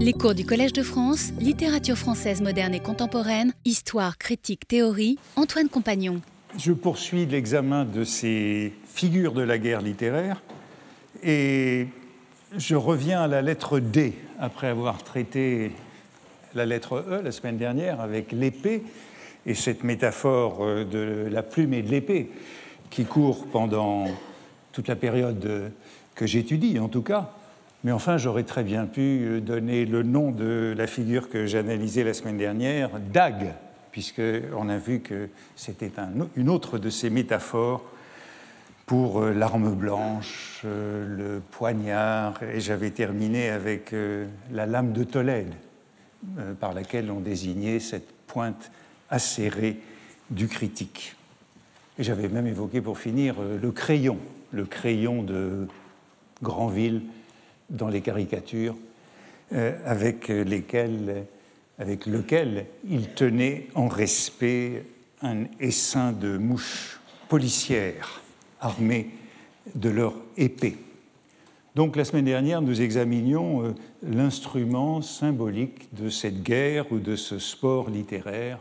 [0.00, 5.68] Les cours du Collège de France, littérature française moderne et contemporaine, histoire, critique, théorie, Antoine
[5.68, 6.20] Compagnon.
[6.56, 10.40] Je poursuis l'examen de ces figures de la guerre littéraire
[11.24, 11.88] et
[12.56, 15.72] je reviens à la lettre D après avoir traité
[16.54, 18.84] la lettre E la semaine dernière avec l'épée
[19.46, 22.30] et cette métaphore euh, de la plume et de l'épée
[22.90, 24.04] qui court pendant
[24.70, 25.72] toute la période
[26.14, 27.32] que j'étudie en tout cas.
[27.84, 32.12] Mais enfin, j'aurais très bien pu donner le nom de la figure que j'analysais la
[32.12, 33.54] semaine dernière, Dag,
[33.92, 35.92] puisqu'on a vu que c'était
[36.36, 37.84] une autre de ces métaphores
[38.88, 45.04] pour euh, l'arme blanche, euh, le poignard, et j'avais terminé avec euh, la lame de
[45.04, 45.54] Tolède,
[46.58, 48.72] par laquelle on désignait cette pointe
[49.08, 49.76] acérée
[50.30, 51.14] du critique.
[51.96, 54.18] J'avais même évoqué pour finir le crayon,
[54.50, 55.68] le crayon de
[56.42, 57.02] Granville
[57.70, 58.76] dans les caricatures
[59.52, 61.24] euh, avec, lesquelles,
[61.78, 64.84] avec lequel il tenait en respect
[65.22, 68.22] un essaim de mouches policières
[68.60, 69.10] armées
[69.74, 70.76] de leur épée.
[71.74, 77.38] Donc la semaine dernière, nous examinions euh, l'instrument symbolique de cette guerre ou de ce
[77.38, 78.58] sport littéraire,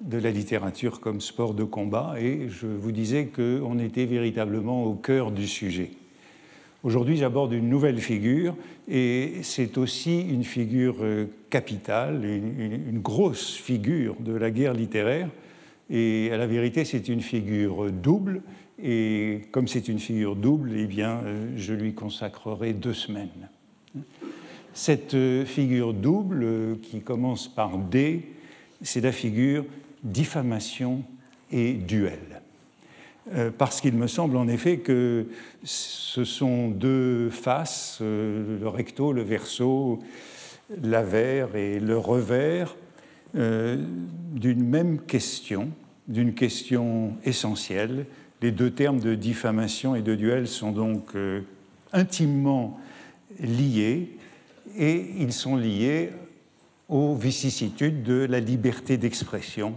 [0.00, 4.94] de la littérature comme sport de combat, et je vous disais qu'on était véritablement au
[4.94, 5.92] cœur du sujet.
[6.86, 8.54] Aujourd'hui, j'aborde une nouvelle figure
[8.86, 15.28] et c'est aussi une figure euh, capitale, une, grosse figure de la guerre littéraire.
[15.90, 18.40] Et à la vérité, c'est une figure double.
[18.80, 23.48] Et comme c'est une figure double, eh bien, euh, je lui consacrerai deux semaines.
[24.72, 28.28] Cette euh, figure double, qui commence par D,
[28.80, 29.64] c'est la figure
[30.04, 31.02] diffamation
[31.50, 32.35] et duel.
[33.34, 35.26] Euh, parce qu'il me semble en effet que
[35.64, 39.98] ce sont deux faces, euh, le recto, le verso,
[40.82, 42.76] l'avers et le revers,
[43.34, 43.82] euh,
[44.32, 45.70] d'une même question,
[46.06, 48.06] d'une question essentielle.
[48.42, 51.14] Les deux termes de diffamation et de duel sont donc
[51.92, 52.78] intimement
[53.40, 54.16] liés
[54.76, 56.10] et ils sont liés
[56.88, 59.74] aux vicissitudes de la liberté d'expression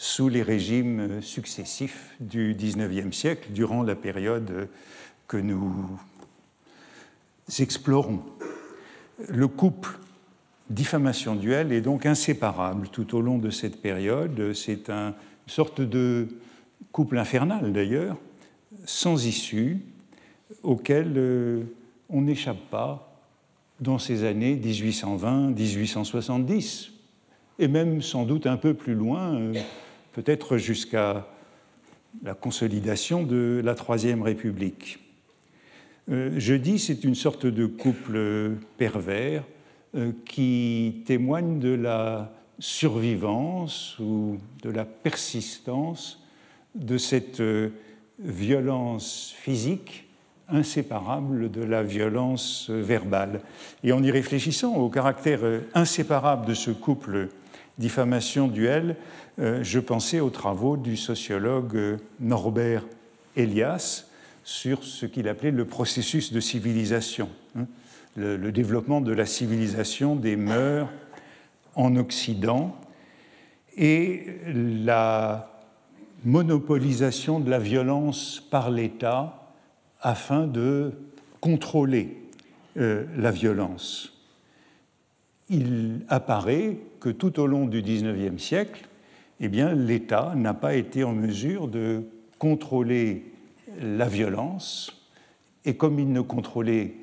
[0.00, 4.70] sous les régimes successifs du XIXe siècle, durant la période
[5.28, 5.90] que nous
[7.58, 8.22] explorons.
[9.28, 9.98] Le couple
[10.70, 14.54] diffamation-duel est donc inséparable tout au long de cette période.
[14.54, 15.12] C'est une
[15.46, 16.28] sorte de
[16.92, 18.16] couple infernal d'ailleurs,
[18.86, 19.80] sans issue,
[20.62, 21.64] auquel euh,
[22.08, 23.20] on n'échappe pas
[23.80, 26.88] dans ces années 1820-1870,
[27.58, 29.52] et même sans doute un peu plus loin, euh,
[30.12, 31.26] peut-être jusqu'à
[32.22, 34.98] la consolidation de la Troisième République.
[36.10, 39.44] Euh, je dis c'est une sorte de couple pervers
[39.94, 46.22] euh, qui témoigne de la survivance ou de la persistance
[46.74, 47.70] de cette euh,
[48.18, 50.06] violence physique
[50.48, 53.40] inséparable de la violence verbale.
[53.84, 55.40] Et en y réfléchissant au caractère
[55.74, 57.28] inséparable de ce couple
[57.80, 58.94] diffamation-duel, euh,
[59.40, 62.84] je pensais aux travaux du sociologue euh, Norbert
[63.36, 64.04] Elias
[64.44, 67.66] sur ce qu'il appelait le processus de civilisation, hein,
[68.16, 70.90] le, développement de la civilisation des mœurs
[71.74, 72.76] en Occident
[73.76, 75.62] et la
[76.24, 79.52] monopolisation de la violence par l'État
[80.02, 80.92] afin de
[81.40, 82.18] contrôler
[82.76, 84.12] euh, la violence.
[85.48, 88.88] Il apparaît que tout au long du XIXe siècle,
[89.40, 92.02] eh bien, l'État n'a pas été en mesure de
[92.38, 93.24] contrôler
[93.80, 95.08] la violence,
[95.64, 96.94] et comme il ne contrôlait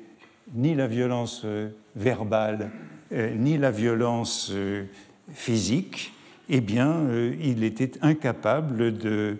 [0.54, 2.70] ni la violence euh, verbale,
[3.12, 4.84] euh, ni la violence euh,
[5.32, 6.12] physique,
[6.48, 7.10] eh bien,
[7.42, 9.36] il était incapable de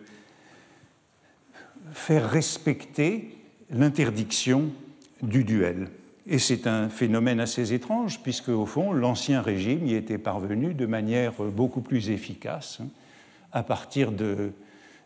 [1.92, 3.34] faire respecter
[3.70, 4.70] l'interdiction
[5.22, 5.88] du duel.
[6.30, 10.84] Et c'est un phénomène assez étrange, puisque au fond, l'Ancien Régime y était parvenu de
[10.84, 12.88] manière beaucoup plus efficace, hein,
[13.52, 14.52] à partir de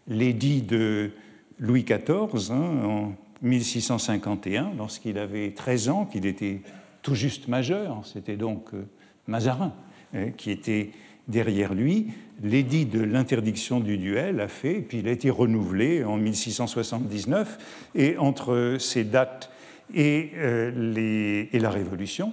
[0.08, 1.12] l'édit de
[1.60, 6.60] Louis XIV hein, en 1651, lorsqu'il avait 13 ans, qu'il était
[7.02, 8.84] tout juste majeur, c'était donc euh,
[9.28, 9.72] Mazarin
[10.14, 10.90] hein, qui était
[11.28, 12.08] derrière lui.
[12.42, 18.16] L'édit de l'interdiction du duel a fait, puis il a été renouvelé en 1679, et
[18.16, 19.52] entre ces dates
[19.96, 22.32] euh, et, la Révolution,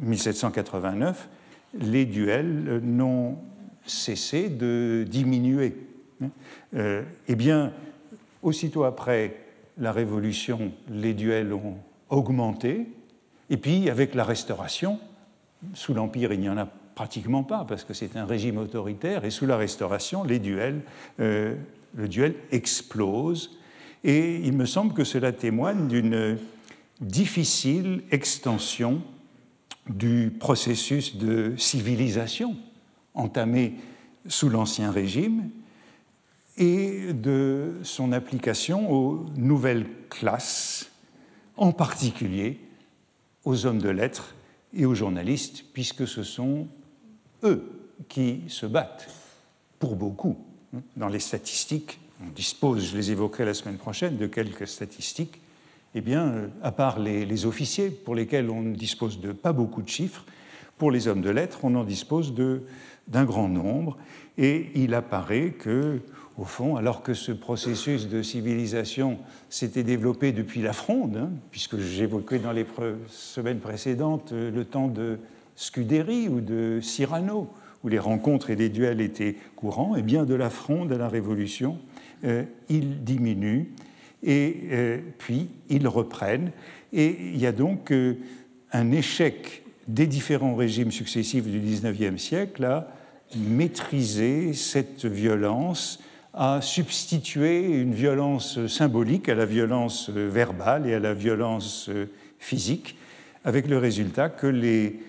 [0.00, 1.28] 1789,
[1.80, 3.38] les duels n'ont
[3.84, 5.76] cessé de diminuer.
[6.74, 7.72] Euh, eh bien,
[8.42, 9.36] aussitôt après
[9.78, 11.76] la Révolution, les duels ont
[12.08, 12.86] augmenté,
[13.50, 14.98] et puis avec la Restauration,
[15.74, 19.30] Sous l'Empire, il n'y en a pratiquement pas, parce que c'est un régime autoritaire, et
[19.30, 20.82] sous la Restauration, les duels,
[21.20, 21.54] euh,
[21.94, 23.58] le duel explose.
[24.04, 26.38] Et il me semble que cela témoigne d'une
[27.00, 29.02] difficile extension
[29.88, 32.56] du processus de civilisation
[33.14, 33.74] entamé
[34.26, 35.50] sous l'Ancien Régime
[36.56, 40.90] et de son application aux nouvelles classes,
[41.56, 42.60] en particulier
[43.44, 44.34] aux hommes de lettres
[44.74, 46.66] et aux journalistes, puisque ce sont
[47.42, 49.08] eux qui se battent
[49.78, 50.36] pour beaucoup.
[50.96, 55.40] Dans les statistiques, on dispose, je les évoquerai la semaine prochaine, de quelques statistiques.
[55.94, 59.88] Eh bien, à part les, officiers, pour lesquels on ne dispose de pas beaucoup de
[59.88, 60.24] chiffres,
[60.78, 62.34] pour les hommes de lettres, on en dispose
[63.08, 63.98] d'un grand nombre.
[64.38, 66.00] Et il apparaît que,
[66.38, 69.18] au fond, alors que ce processus de civilisation
[69.50, 72.66] s'était développé depuis la Fronde, hein, puisque j'évoquais dans les
[73.08, 75.18] semaines précédentes euh, le temps de
[75.56, 77.52] Scudéry ou de Cyrano,
[77.84, 80.96] où les rencontres et les duels étaient courants, et eh bien de la Fronde à
[80.96, 81.91] la Révolution, euh,
[82.68, 83.66] ils diminuent
[84.22, 86.52] et euh, puis ils reprennent.
[86.92, 87.92] Et il y a donc
[88.72, 92.88] un échec des différents régimes successifs du XIXe siècle à
[93.36, 96.00] maîtriser cette violence,
[96.34, 101.90] à substituer une violence symbolique à la violence verbale et à la violence
[102.38, 102.96] physique,
[103.44, 105.00] avec le résultat que les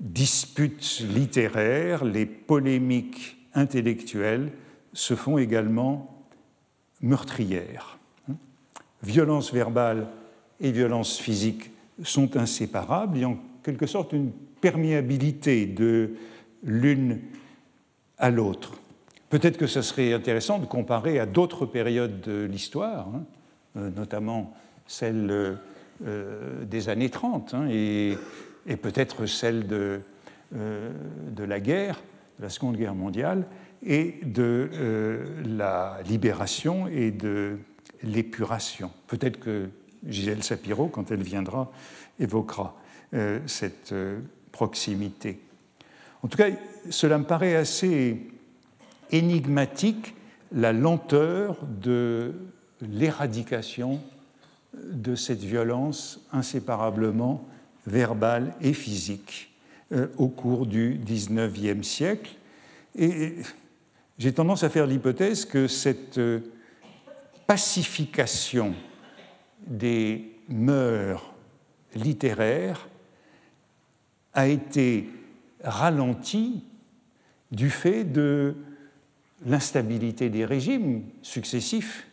[0.00, 4.50] disputes littéraires, les polémiques intellectuelles
[4.92, 6.15] se font également
[7.00, 7.98] meurtrières.
[9.02, 10.08] Violence verbale
[10.60, 11.70] et violence physique
[12.02, 13.16] sont inséparables.
[13.16, 16.14] Il y a en quelque sorte une perméabilité de
[16.62, 17.20] l'une
[18.18, 18.74] à l'autre.
[19.28, 23.24] Peut-être que ce serait intéressant de comparer à d'autres périodes de l'histoire, hein,
[23.76, 24.54] euh, notamment
[24.86, 25.58] celle
[26.04, 28.16] euh, des années 30 hein, et,
[28.82, 29.98] peut-être celle euh,
[30.52, 32.00] de, la guerre,
[32.38, 33.46] de la Seconde Guerre mondiale,
[33.84, 34.70] et de
[35.44, 37.58] la libération et de
[38.02, 38.90] l'épuration.
[39.06, 39.68] Peut-être que
[40.06, 41.70] Gisèle Sapiro, quand elle viendra,
[42.18, 42.76] évoquera
[43.46, 43.94] cette
[44.52, 45.40] proximité.
[46.22, 46.48] En tout cas,
[46.90, 48.20] cela me paraît assez
[49.10, 50.14] énigmatique,
[50.52, 52.34] la lenteur de
[52.80, 54.00] l'éradication
[54.74, 57.46] de cette violence inséparablement
[57.86, 59.54] verbale et physique
[59.92, 62.34] euh, au cours du XIXe siècle.
[64.18, 66.40] J'ai tendance à faire l'hypothèse que cette euh,
[67.46, 68.74] pacification
[69.66, 71.34] des mœurs
[71.94, 72.88] littéraires
[74.34, 75.08] a été
[75.62, 76.64] ralentie
[77.50, 78.54] du fait de
[79.44, 82.06] l'instabilité des régimes successifs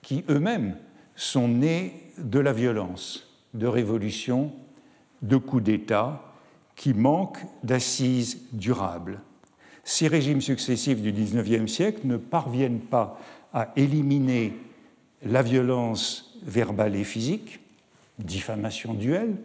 [0.00, 0.76] qui eux-mêmes
[1.16, 4.52] sont nés de la violence, de révolutions,
[5.22, 6.22] de coups d'État
[6.74, 9.20] qui manquent d'assises durables.
[9.84, 13.20] Ces régimes successifs du XIXe siècle ne parviennent pas
[13.52, 14.54] à éliminer
[15.24, 17.60] la violence verbale et physique,
[18.18, 19.36] diffamation duel,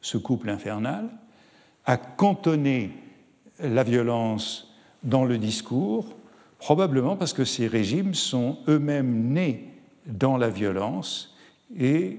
[0.00, 1.08] ce couple infernal,
[1.84, 2.90] à cantonner
[3.60, 6.06] la violence dans le discours,
[6.58, 9.68] probablement parce que ces régimes sont eux-mêmes nés
[10.06, 11.36] dans la violence
[11.76, 12.18] et,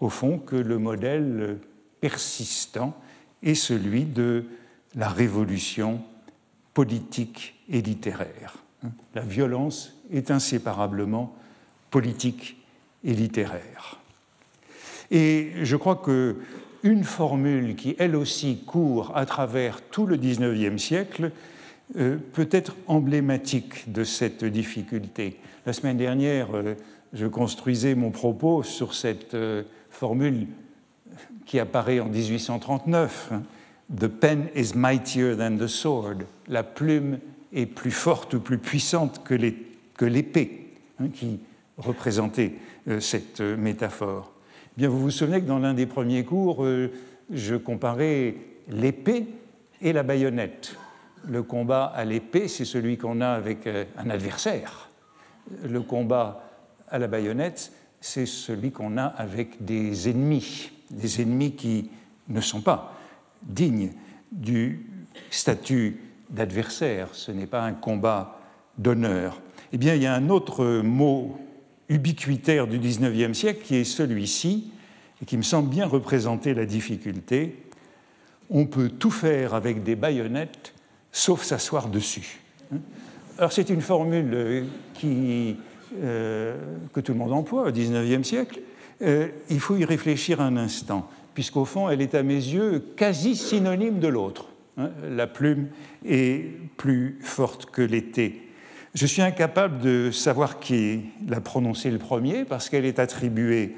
[0.00, 1.58] au fond, que le modèle
[2.00, 2.94] persistant
[3.42, 4.44] est celui de
[4.94, 6.00] la révolution
[6.76, 8.58] politique et littéraire.
[9.14, 11.34] La violence est inséparablement
[11.90, 12.58] politique
[13.02, 13.98] et littéraire.
[15.10, 16.36] Et je crois que
[16.82, 21.32] une formule qui, elle aussi, court à travers tout le XIXe siècle,
[21.96, 25.38] euh, peut être emblématique de cette difficulté.
[25.64, 26.74] La semaine dernière, euh,
[27.14, 30.46] je construisais mon propos sur cette euh, formule
[31.46, 33.30] qui apparaît en 1839.
[33.32, 33.42] Hein.
[33.94, 36.24] The pen is mightier than the sword.
[36.48, 37.20] La plume
[37.52, 41.38] est plus forte ou plus puissante que l'épée, hein, qui
[41.78, 42.54] représentait
[43.00, 44.32] cette métaphore.
[44.76, 46.90] Bien, vous vous souvenez que dans l'un des premiers cours, euh,
[47.32, 48.34] je comparais
[48.68, 49.26] l'épée
[49.80, 50.76] et la baïonnette.
[51.26, 54.90] Le combat à l'épée, c'est celui qu'on a avec euh, un adversaire.
[55.64, 56.42] Le combat
[56.88, 61.90] à la baïonnette, c'est celui qu'on a avec des ennemis, des ennemis qui
[62.28, 62.95] ne sont pas
[63.42, 63.92] dignes
[64.32, 64.86] du
[65.30, 66.00] statut
[66.30, 67.08] d'adversaire.
[67.12, 68.40] Ce n'est pas un combat
[68.78, 69.40] d'honneur.
[69.72, 71.38] Eh bien, il y a un autre mot
[71.88, 74.70] ubiquitaire du XIXe siècle qui est celui-ci,
[75.22, 77.56] et qui me semble bien représenter la difficulté.
[78.50, 80.74] On peut tout faire avec des baïonnettes,
[81.10, 82.40] sauf s'asseoir dessus.
[83.38, 85.54] Alors c'est une formule euh,
[86.92, 88.60] que tout le monde emploie au XIXe siècle.
[89.02, 91.08] Euh, il faut y réfléchir un instant.
[91.36, 94.46] Puisqu'au fond, elle est à mes yeux quasi synonyme de l'autre.
[94.78, 94.88] Hein.
[95.06, 95.68] La plume
[96.02, 98.48] est plus forte que l'été.
[98.94, 103.76] Je suis incapable de savoir qui l'a prononcée le premier, parce qu'elle est attribuée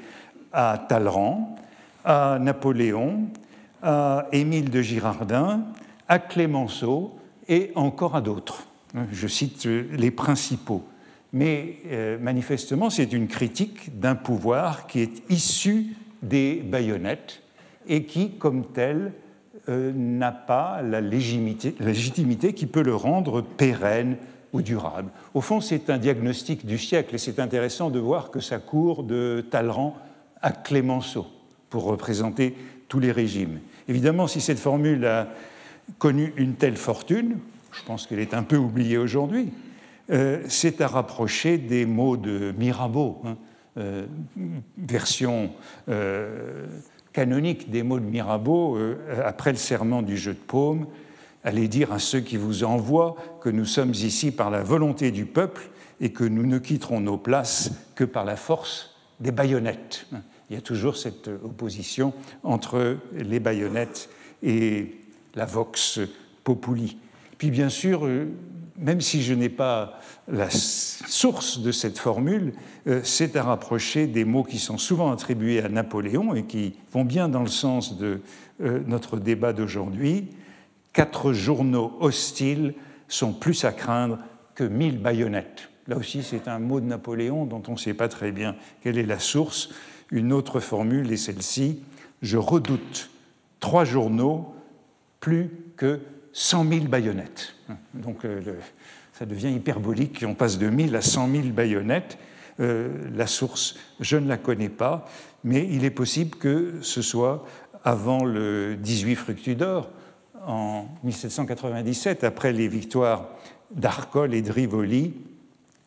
[0.53, 1.57] à Talleyrand,
[2.05, 3.27] à Napoléon,
[3.83, 5.65] à Émile de Girardin,
[6.07, 8.67] à Clémenceau et encore à d'autres.
[9.11, 10.87] Je cite les principaux.
[11.33, 15.87] Mais euh, manifestement, c'est une critique d'un pouvoir qui est issu
[16.23, 17.41] des baïonnettes
[17.89, 19.11] et qui, comme tel,
[19.67, 24.15] euh, n'a pas la légitimité, qui peut le rendre pérenne
[24.53, 25.09] ou durable.
[25.33, 29.03] Au fond, c'est un diagnostic du siècle et c'est intéressant de voir que ça court
[29.03, 29.97] de Talleyrand
[30.41, 31.27] à Clémenceau
[31.69, 32.55] pour représenter
[32.87, 33.59] tous les régimes.
[33.87, 35.27] Évidemment, si cette formule a
[35.97, 37.37] connu une telle fortune,
[37.71, 39.51] je pense qu'elle est un peu oubliée aujourd'hui,
[40.09, 43.37] euh, c'est à rapprocher des mots de Mirabeau, hein,
[43.77, 44.05] euh,
[44.77, 45.51] version
[47.13, 48.77] canonique des mots de Mirabeau
[49.23, 50.87] après le serment du jeu de paume.
[51.43, 55.25] Allez dire à ceux qui vous envoient que nous sommes ici par la volonté du
[55.25, 55.69] peuple
[56.01, 60.07] et que nous ne quitterons nos places que par la force des baïonnettes.
[60.49, 62.13] Il y a toujours cette opposition
[62.43, 64.09] entre les baïonnettes
[64.43, 64.97] et
[65.35, 65.99] la vox
[66.43, 66.97] populi.
[67.37, 68.07] Puis bien sûr,
[68.79, 72.53] même si je n'ai pas la source de cette formule,
[72.87, 77.03] euh, c'est à rapprocher des mots qui sont souvent attribués à Napoléon et qui vont
[77.03, 78.21] bien dans le sens de
[78.61, 80.29] euh, notre débat d'aujourd'hui.
[80.93, 82.73] Quatre journaux hostiles
[83.07, 84.19] sont plus à craindre
[84.55, 85.69] que mille baïonnettes.
[85.87, 88.97] Là aussi, c'est un mot de Napoléon dont on ne sait pas très bien quelle
[88.97, 89.69] est la source.
[90.11, 91.83] Une autre formule est celle-ci
[92.21, 93.09] Je redoute
[93.59, 94.53] trois journaux
[95.19, 95.99] plus que
[96.33, 97.55] 100 000 baïonnettes.
[97.93, 98.41] Donc euh,
[99.13, 102.17] ça devient hyperbolique, on passe de 1000 à 100 000 baïonnettes.
[102.59, 105.05] Euh, la source, je ne la connais pas,
[105.43, 107.45] mais il est possible que ce soit
[107.83, 109.89] avant le 18 Fructidor,
[110.45, 113.29] en 1797, après les victoires
[113.71, 115.13] d'Arcole et de Rivoli,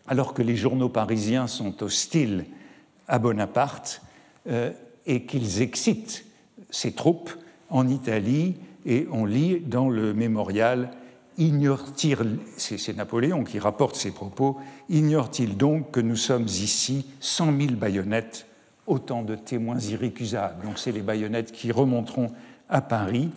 [0.06, 2.46] alors que les journaux parisiens sont hostiles
[3.08, 4.02] à Bonaparte
[4.48, 4.72] euh,
[5.06, 6.24] et qu'ils excitent
[6.70, 7.30] ses troupes
[7.70, 10.90] en Italie et on lit dans le mémorial
[11.38, 14.58] Ignore-t-il, c'est Napoléon qui rapporte ces propos,
[14.90, 18.46] ignore-t-il donc que nous sommes ici cent mille baïonnettes,
[18.86, 22.30] autant de témoins irrécusables Donc c'est les baïonnettes qui remonteront
[22.68, 23.30] à Paris.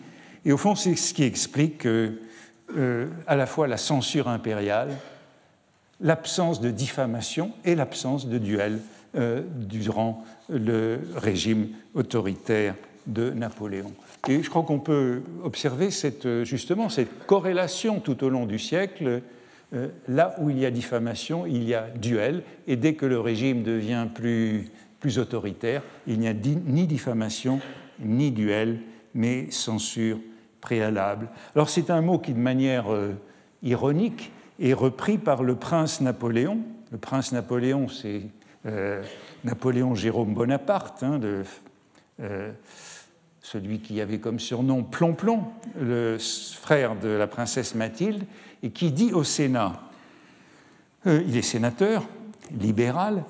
[0.44, 4.90] Et au fond, c'est ce qui explique euh, à la fois la censure impériale,
[6.00, 8.80] l'absence de diffamation et l'absence de duel
[9.16, 12.74] euh, durant le régime autoritaire
[13.06, 13.92] de Napoléon.
[14.28, 19.22] Et je crois qu'on peut observer cette, justement cette corrélation tout au long du siècle.
[19.74, 23.18] Euh, là où il y a diffamation, il y a duel, et dès que le
[23.18, 24.70] régime devient plus,
[25.00, 27.60] plus autoritaire, il n'y a ni diffamation
[27.98, 28.78] ni duel,
[29.14, 30.18] mais censure
[30.60, 31.28] préalable.
[31.54, 33.14] Alors c'est un mot qui, de manière euh,
[33.62, 36.58] ironique, est repris par le prince Napoléon.
[36.92, 38.22] Le prince Napoléon, c'est
[38.66, 39.02] euh,
[39.42, 41.20] Napoléon Jérôme Bonaparte, hein,
[43.52, 45.44] celui qui avait comme surnom Plomplon,
[45.80, 48.24] le frère de la princesse Mathilde,
[48.64, 49.80] et qui dit au Sénat,
[51.06, 52.08] euh, il est sénateur,
[52.60, 53.22] libéral,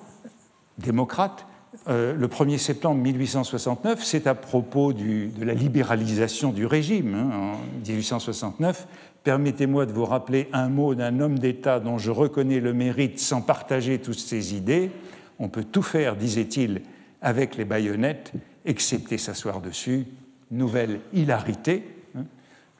[0.78, 1.46] démocrate,
[1.88, 7.86] euh, le 1er septembre 1869, c'est à propos de la libéralisation du régime hein, en
[7.86, 8.88] 1869.
[9.22, 13.42] Permettez-moi de vous rappeler un mot d'un homme d'État dont je reconnais le mérite sans
[13.42, 14.90] partager toutes ses idées.
[15.38, 16.80] On peut tout faire, disait-il,
[17.20, 18.32] avec les baïonnettes,
[18.66, 20.04] excepté s'asseoir dessus.
[20.50, 22.24] Nouvelle hilarité, hein,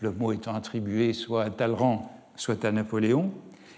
[0.00, 3.32] le mot étant attribué soit à Talleyrand, soit à Napoléon.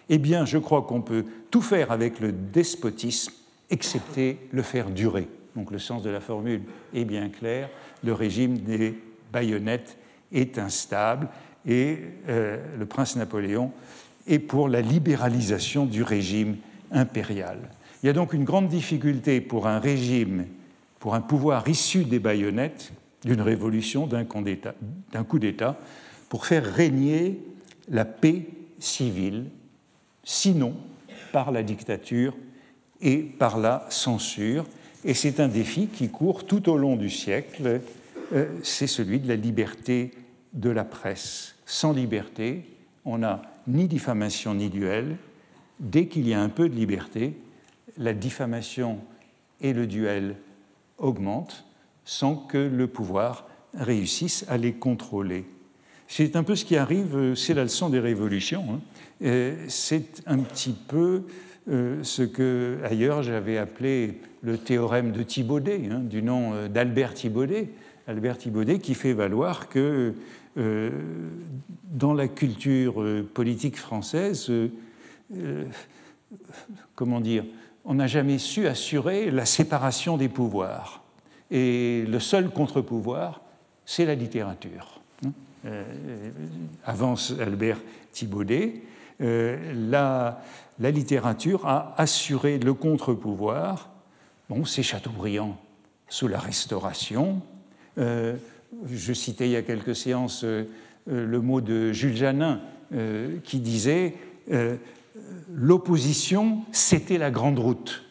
[0.09, 3.33] Eh bien, je crois qu'on peut tout faire avec le despotisme,
[3.71, 5.29] excepté le faire durer.
[5.55, 6.63] Donc le sens de la formule
[6.95, 7.69] est bien clair.
[8.03, 8.99] Le régime des
[9.33, 9.99] baïonnettes
[10.33, 11.29] est instable
[11.67, 11.99] et
[12.29, 13.73] euh, le prince Napoléon
[14.27, 16.57] est pour la libéralisation du régime
[16.91, 17.59] impérial.
[18.03, 20.47] Il y a donc une grande difficulté pour un régime,
[20.99, 22.93] pour un pouvoir issu des baïonnettes,
[23.25, 25.77] d'une révolution, d'un coup d'État,
[26.29, 27.41] pour faire régner
[27.89, 28.47] la paix
[28.79, 29.47] civile,
[30.25, 30.75] sinon
[31.33, 32.37] par la dictature
[33.01, 34.65] et par la censure.
[35.05, 37.81] Et c'est un défi qui court tout au long du siècle,
[38.33, 40.13] euh, c'est celui de la liberté
[40.53, 41.57] de la presse.
[41.67, 42.65] Sans liberté,
[43.05, 45.17] on n'a ni diffamation ni duel.
[45.81, 47.37] Dès qu'il y a un peu de liberté,
[47.97, 48.99] la diffamation
[49.61, 50.37] et le duel
[50.99, 51.65] augmentent
[52.05, 55.45] sans que le pouvoir réussisse à les contrôler.
[56.07, 58.81] C'est un peu ce qui arrive, euh, c'est la leçon des révolutions.
[59.23, 59.55] Hein.
[59.69, 61.25] C'est un petit peu
[61.69, 67.13] euh, ce que ailleurs j'avais appelé le théorème de Thibaudet, hein, du nom euh, d'Albert
[67.13, 67.69] Thibaudet,
[68.07, 70.15] Albert Thibaudet, qui fait valoir que
[71.85, 74.51] dans la culture politique française,
[76.97, 77.45] comment dire,
[77.89, 81.03] on n'a jamais su assurer la séparation des pouvoirs.
[81.51, 83.41] Et le seul contre-pouvoir,
[83.87, 85.01] c'est la littérature.
[85.65, 85.85] Euh,
[86.85, 87.79] avance Albert
[88.13, 88.83] Thibaudet,
[89.23, 90.43] euh, la,
[90.79, 93.89] la, littérature a assuré le contre-pouvoir.
[94.51, 95.59] Bon, c'est Chateaubriand
[96.09, 97.41] sous la Restauration.
[97.97, 98.37] Euh,
[98.87, 100.45] je citais il y a quelques séances
[101.07, 102.61] le mot de Jules Janin
[103.43, 104.15] qui disait
[105.53, 108.05] l'opposition, c'était la grande route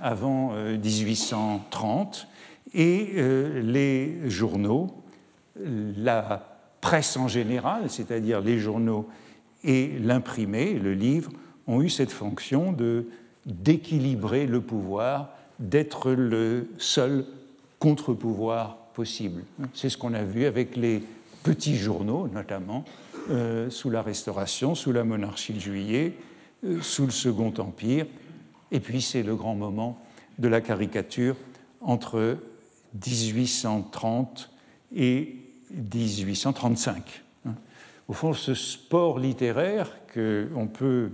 [0.00, 2.28] avant 1830
[2.74, 3.14] et
[3.62, 4.90] les journaux,
[5.56, 9.08] la presse en général, c'est-à-dire les journaux
[9.62, 11.30] et l'imprimé, le livre,
[11.66, 13.06] ont eu cette fonction de
[13.46, 17.24] d'équilibrer le pouvoir, d'être le seul
[17.78, 19.42] contre-pouvoir possible.
[19.74, 21.02] C'est ce qu'on a vu avec les
[21.42, 22.84] petits journaux, notamment,
[23.30, 26.14] euh, sous la Restauration, sous la monarchie de Juillet,
[26.64, 28.06] euh, sous le Second Empire.
[28.70, 29.98] Et puis c'est le grand moment
[30.38, 31.36] de la caricature
[31.80, 32.38] entre
[32.94, 34.50] 1830
[34.94, 35.36] et
[35.70, 37.22] 1835.
[38.08, 41.10] Au fond, ce sport littéraire qu'on peut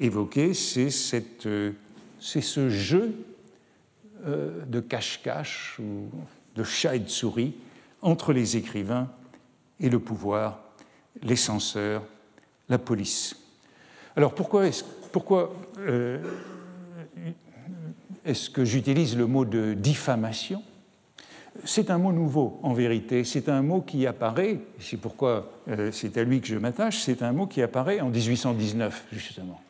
[0.00, 3.14] évoquer, c'est ce jeu
[4.26, 6.08] euh, de cache-cache ou
[6.54, 7.54] de chat et de souris
[8.02, 9.10] entre les écrivains
[9.80, 10.60] et le pouvoir,
[11.22, 12.02] les censeurs,
[12.68, 13.36] la police.
[14.16, 16.18] Alors pourquoi est-ce pourquoi, euh,
[18.24, 20.62] est-ce que j'utilise le mot de diffamation?
[21.64, 23.24] C'est un mot nouveau, en vérité.
[23.24, 27.22] C'est un mot qui apparaît, c'est pourquoi euh, c'est à lui que je m'attache, c'est
[27.22, 29.60] un mot qui apparaît en 1819, justement.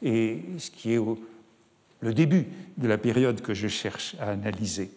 [0.00, 1.00] Et ce qui est
[2.00, 4.92] le début de la période que je cherche à analyser.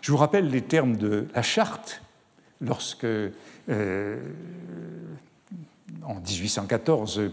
[0.00, 2.00] Je vous rappelle les termes de la charte,
[2.60, 4.20] lorsque, euh,
[6.04, 7.30] en 1814,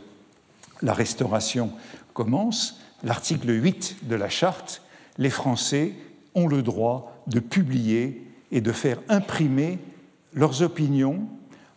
[0.81, 1.71] la restauration
[2.13, 2.79] commence.
[3.03, 4.81] L'article 8 de la charte,
[5.17, 5.93] les Français
[6.33, 9.79] ont le droit de publier et de faire imprimer
[10.33, 11.27] leurs opinions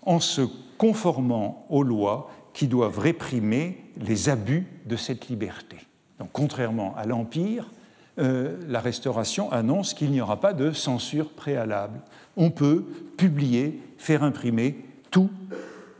[0.03, 0.42] en se
[0.79, 5.77] conformant aux lois qui doivent réprimer les abus de cette liberté.
[6.18, 7.70] Donc, contrairement à l'Empire,
[8.18, 12.00] euh, la Restauration annonce qu'il n'y aura pas de censure préalable.
[12.37, 12.85] On peut
[13.16, 14.76] publier, faire imprimer
[15.11, 15.31] tout,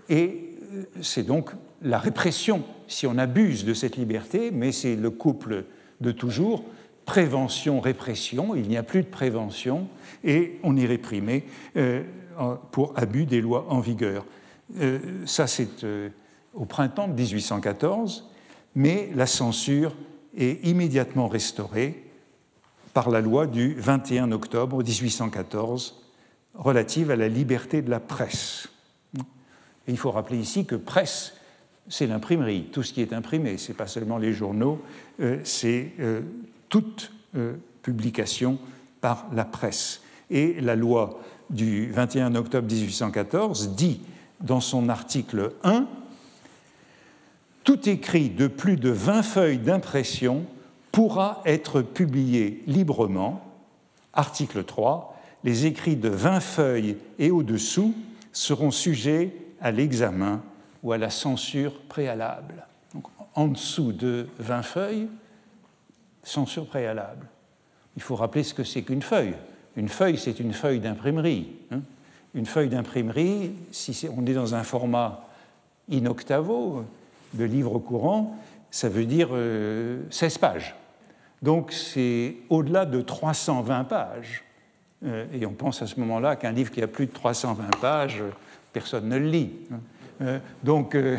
[0.09, 1.51] et euh, c'est donc
[1.81, 5.65] la répression si on abuse de cette liberté, mais c'est le couple
[6.01, 6.65] de toujours
[7.05, 9.87] prévention-répression, il n'y a plus de prévention
[10.25, 11.45] et on est réprimé
[11.77, 12.03] euh,
[12.73, 14.25] pour abus des lois en vigueur.
[15.25, 15.87] Ça, c'est
[16.55, 18.29] au printemps de 1814,
[18.75, 19.95] mais la censure
[20.37, 22.08] est immédiatement restaurée
[22.99, 26.03] par la loi du 21 octobre 1814
[26.55, 28.71] relative à la liberté de la presse.
[29.87, 31.35] Il faut rappeler ici que presse,
[31.89, 34.83] c'est l'imprimerie, tout ce qui est imprimé, ce n'est pas seulement les journaux,
[35.45, 35.93] c'est
[36.69, 38.59] toute euh, publication
[39.01, 40.03] par la presse.
[40.29, 44.01] Et la loi du 21 octobre 1814 dit
[44.41, 45.87] dans son article 1
[47.63, 50.47] Tout écrit de plus de 20 feuilles d'impression
[50.99, 53.41] pourra être publié librement.
[54.15, 57.95] Article 3 Les écrits de 20 feuilles et au-dessous
[58.33, 60.43] seront sujets à l'examen
[60.83, 62.67] ou à la censure préalable.
[63.37, 65.09] en dessous de 20 feuilles,
[66.25, 67.29] censure préalable.
[67.95, 69.37] Il faut rappeler ce que c'est qu'une feuille.
[69.77, 71.53] Une feuille, c'est une feuille d'imprimerie.
[71.71, 71.83] Hein.
[72.35, 75.29] une feuille d'imprimerie, si on est dans un format
[75.93, 76.85] in octavo
[77.35, 78.37] de livre courant,
[78.73, 80.75] ça veut dire 16 euh, pages.
[81.43, 84.45] Donc c'est au-delà de 320 pages.
[85.05, 88.23] Euh, et on pense à ce moment-là qu'un livre qui a plus de 320 pages,
[88.73, 89.51] personne ne le lit.
[90.21, 91.17] Euh, donc, euh,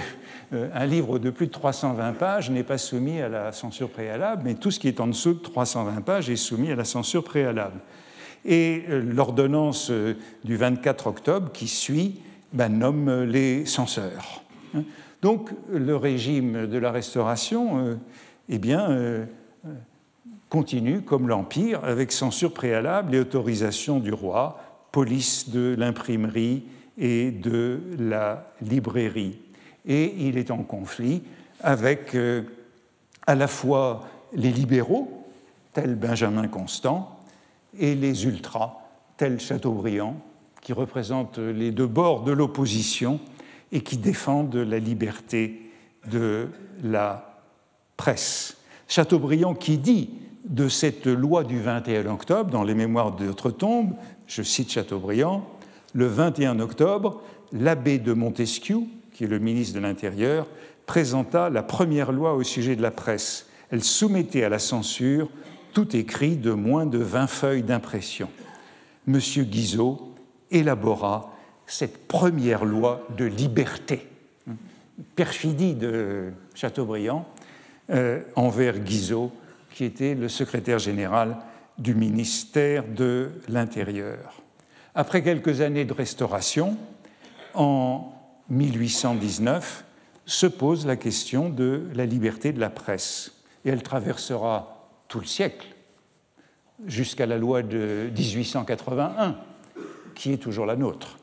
[0.51, 4.55] un livre de plus de 320 pages n'est pas soumis à la censure préalable, mais
[4.55, 7.79] tout ce qui est en dessous de 320 pages est soumis à la censure préalable.
[8.45, 9.91] Et l'ordonnance
[10.43, 12.21] du 24 octobre qui suit
[12.53, 14.43] ben, nomme les censeurs.
[14.73, 14.84] Hein.
[15.21, 17.99] Donc, le régime de la Restauration
[18.47, 19.27] eh bien,
[20.49, 24.59] continue comme l'Empire, avec censure préalable et autorisation du roi,
[24.91, 26.63] police de l'imprimerie,
[26.99, 29.39] et de la librairie.
[29.88, 31.23] Et il est en conflit
[31.62, 32.43] avec euh,
[33.25, 35.25] à la fois les libéraux,
[35.73, 37.19] tels Benjamin Constant,
[37.77, 38.77] et les ultras,
[39.17, 40.17] tels Chateaubriand,
[40.62, 43.19] qui représentent les deux bords de l'opposition
[43.71, 45.71] et qui défendent la liberté
[46.12, 46.49] de
[46.83, 47.39] la
[47.95, 48.57] presse.
[48.88, 50.09] Chateaubriand qui dit
[50.45, 53.93] de cette loi du 21 octobre, dans les mémoires d'outre-tombe,
[54.28, 55.45] je cite Chateaubriand,
[55.93, 57.21] le 21 octobre,
[57.52, 58.80] l'abbé de Montesquieu,
[59.13, 60.47] qui est le ministre de l'Intérieur,
[60.86, 63.47] présenta la première loi au sujet de la presse.
[63.71, 65.30] Elle soumettait à la censure
[65.73, 68.30] tout écrit de moins de 20 feuilles d'impression.
[69.08, 69.19] M.
[69.19, 70.15] Guizot
[70.52, 71.32] élabora
[71.67, 74.08] cette première loi de liberté.
[75.15, 77.28] Perfidie de Chateaubriand
[77.91, 79.32] euh, envers Guizot,
[79.80, 81.38] qui était le secrétaire général
[81.78, 84.42] du ministère de l'Intérieur.
[84.94, 86.76] Après quelques années de restauration,
[87.54, 88.12] en
[88.50, 89.86] 1819,
[90.26, 93.42] se pose la question de la liberté de la presse.
[93.63, 95.68] Et elle traversera tout le siècle,
[96.86, 99.38] jusqu'à la loi de 1881,
[100.13, 101.20] qui est toujours la nôtre.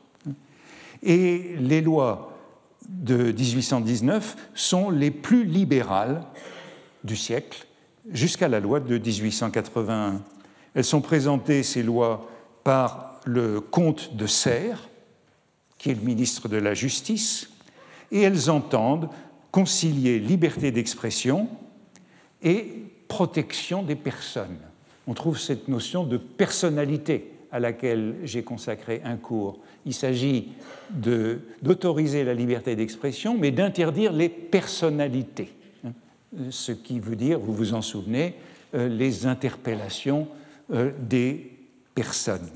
[1.03, 2.35] Et les lois
[2.89, 6.23] de 1819 sont les plus libérales
[7.03, 7.66] du siècle,
[8.11, 10.21] jusqu'à la loi de 1881.
[10.73, 12.29] Elles sont présentées, ces lois,
[12.63, 14.89] par le comte de Serres,
[15.77, 17.49] qui est le ministre de la Justice,
[18.11, 19.09] et elles entendent
[19.51, 21.49] concilier liberté d'expression
[22.41, 24.57] et protection des personnes.
[25.07, 29.59] On trouve cette notion de personnalité à laquelle j'ai consacré un cours.
[29.85, 30.49] Il s'agit
[30.91, 35.53] d'autoriser la liberté d'expression, mais d'interdire les personnalités.
[36.49, 38.35] Ce qui veut dire, vous vous en souvenez,
[38.73, 40.27] euh, les interpellations
[40.71, 41.51] euh, des
[41.95, 42.49] personnes.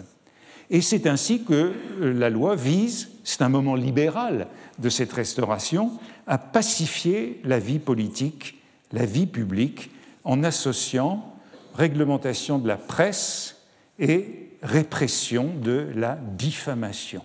[0.70, 4.48] Et c'est ainsi que euh, la loi vise, c'est un moment libéral
[4.80, 5.91] de cette restauration,
[6.28, 9.91] à pacifier la vie politique, la vie publique,
[10.24, 11.34] en associant
[11.74, 13.58] réglementation de la presse
[14.00, 17.24] et répression de la diffamation.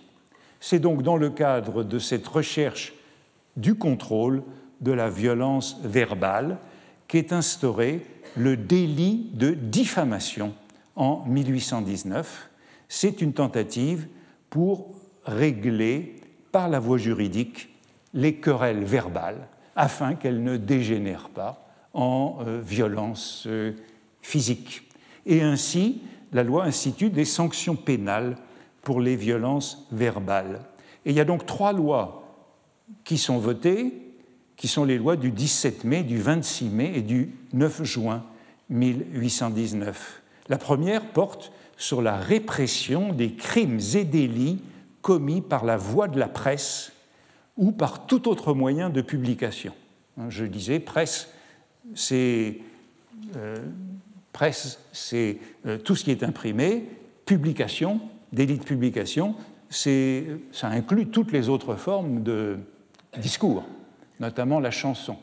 [0.60, 2.94] C'est donc dans le cadre de cette recherche
[3.56, 4.42] du contrôle
[4.80, 6.58] de la violence verbale
[7.08, 8.04] qu'est instauré
[8.36, 10.54] le délit de diffamation
[10.96, 12.50] en 1819.
[12.88, 14.06] C'est une tentative
[14.50, 16.16] pour régler
[16.52, 17.70] par la voie juridique
[18.14, 23.72] les querelles verbales afin qu'elles ne dégénèrent pas en euh, violence euh,
[24.22, 24.82] physique.
[25.26, 28.36] Et ainsi, la loi institue des sanctions pénales
[28.82, 30.60] pour les violences verbales.
[31.04, 32.22] Et il y a donc trois lois
[33.04, 34.05] qui sont votées,
[34.56, 38.24] qui sont les lois du 17 mai, du 26 mai et du 9 juin
[38.70, 40.22] 1819.
[40.48, 44.62] La première porte sur la répression des crimes et délits
[45.02, 46.92] commis par la voie de la presse
[47.56, 49.72] ou par tout autre moyen de publication.
[50.28, 51.28] Je disais, presse
[51.94, 52.58] c'est
[53.36, 53.56] euh,
[54.32, 56.84] presse, c'est euh, tout ce qui est imprimé,
[57.24, 58.00] publication,
[58.32, 59.34] délit de publication,
[59.70, 62.58] ça inclut toutes les autres formes de
[63.18, 63.64] discours,
[64.20, 65.16] notamment la chanson.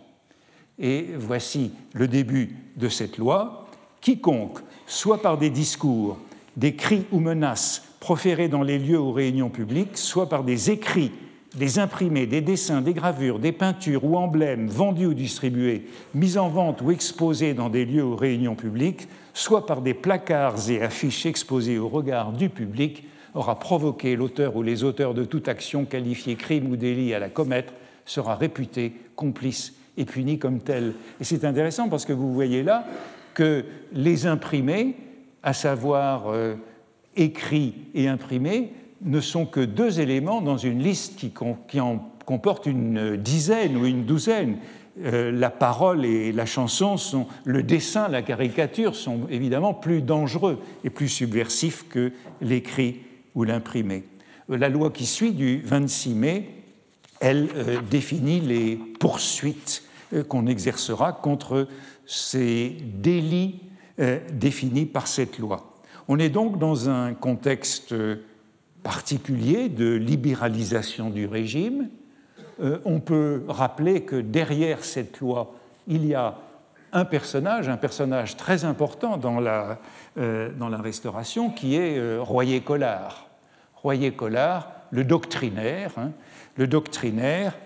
[0.79, 3.67] Et voici le début de cette loi.
[4.01, 6.17] Quiconque, soit par des discours,
[6.57, 11.11] des cris ou menaces proférés dans les lieux ou réunions publiques, soit par des écrits
[11.55, 16.49] des imprimés, des dessins, des gravures, des peintures ou emblèmes vendus ou distribués, mis en
[16.49, 21.25] vente ou exposés dans des lieux ou réunions publiques, soit par des placards et affiches
[21.25, 23.03] exposés au regard du public,
[23.35, 27.29] aura provoqué l'auteur ou les auteurs de toute action qualifiée crime ou délit à la
[27.29, 27.73] commettre,
[28.05, 30.93] sera réputé complice et puni comme tel.
[31.19, 32.85] Et c'est intéressant parce que vous voyez là
[33.33, 34.95] que les imprimés,
[35.41, 36.55] à savoir euh,
[37.15, 43.17] écrits et imprimés, ne sont que deux éléments dans une liste qui, en comporte une
[43.17, 44.57] dizaine ou une douzaine.
[45.03, 50.59] Euh, la parole et la chanson sont, le dessin, la caricature sont évidemment plus dangereux
[50.83, 52.99] et plus subversifs que l'écrit
[53.35, 54.03] ou l'imprimé.
[54.49, 56.62] Euh, la loi qui suit du 26 mai,
[57.23, 59.83] elle euh, définit les poursuites
[60.27, 61.67] qu'on exercera contre
[62.05, 63.61] ces délits
[64.31, 65.73] définis par cette loi.
[66.07, 67.95] On est donc dans un contexte
[68.83, 71.89] particulier de libéralisation du régime.
[72.61, 75.55] Euh, on peut rappeler que derrière cette loi,
[75.87, 76.35] il y a
[76.91, 79.79] un personnage, un personnage très important dans la,
[80.17, 83.27] euh, dans Restauration, qui est euh, Royer-Collard.
[83.77, 86.11] Royer-Collard, le doctrinaire, hein,
[86.55, 87.57] le doctrinaire,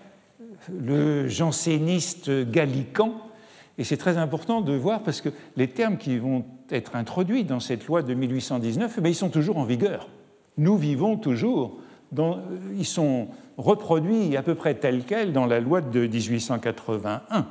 [0.70, 3.22] le janséniste gallican.
[3.78, 7.60] Et c'est très important de voir parce que les termes qui vont être introduits dans
[7.60, 10.08] cette loi de 1819, eh ils sont toujours en vigueur
[10.58, 11.78] nous vivons toujours,
[12.12, 12.40] dans,
[12.76, 17.48] ils sont reproduits à peu près tels quels dans la loi de 1881.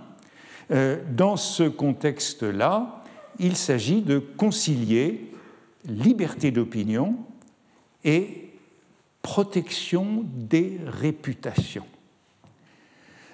[0.72, 3.04] Euh, dans ce contexte-là,
[3.38, 5.32] il s'agit de concilier
[5.88, 7.16] liberté d'opinion
[8.04, 8.45] et
[9.26, 11.84] protection des réputations.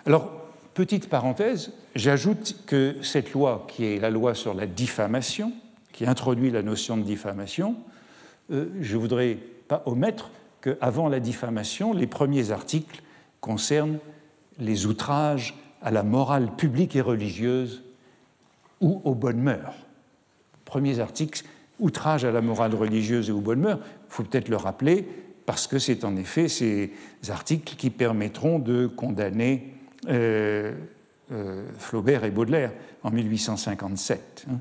[0.07, 0.33] Alors,
[0.73, 5.53] petite parenthèse, j'ajoute que cette loi, qui est la loi sur la diffamation,
[5.93, 7.77] qui introduit la notion de diffamation,
[8.49, 9.37] je ne voudrais
[9.69, 10.31] pas omettre
[10.63, 13.03] qu'avant la diffamation, les premiers articles
[13.43, 13.99] concernent
[14.59, 17.83] les outrages à la morale publique et religieuse
[18.81, 19.75] ou aux bonnes mœurs.
[20.65, 21.45] Premiers articles,
[21.81, 25.07] outrage à la morale religieuse et aux bonnes mœurs, il faut peut-être le rappeler,
[25.53, 26.91] parce que c'est en effet ces
[27.29, 29.75] articles qui permettront de condamner
[30.09, 30.73] euh,
[31.31, 34.47] euh, Flaubert et Baudelaire en 1857.
[34.51, 34.61] Hein.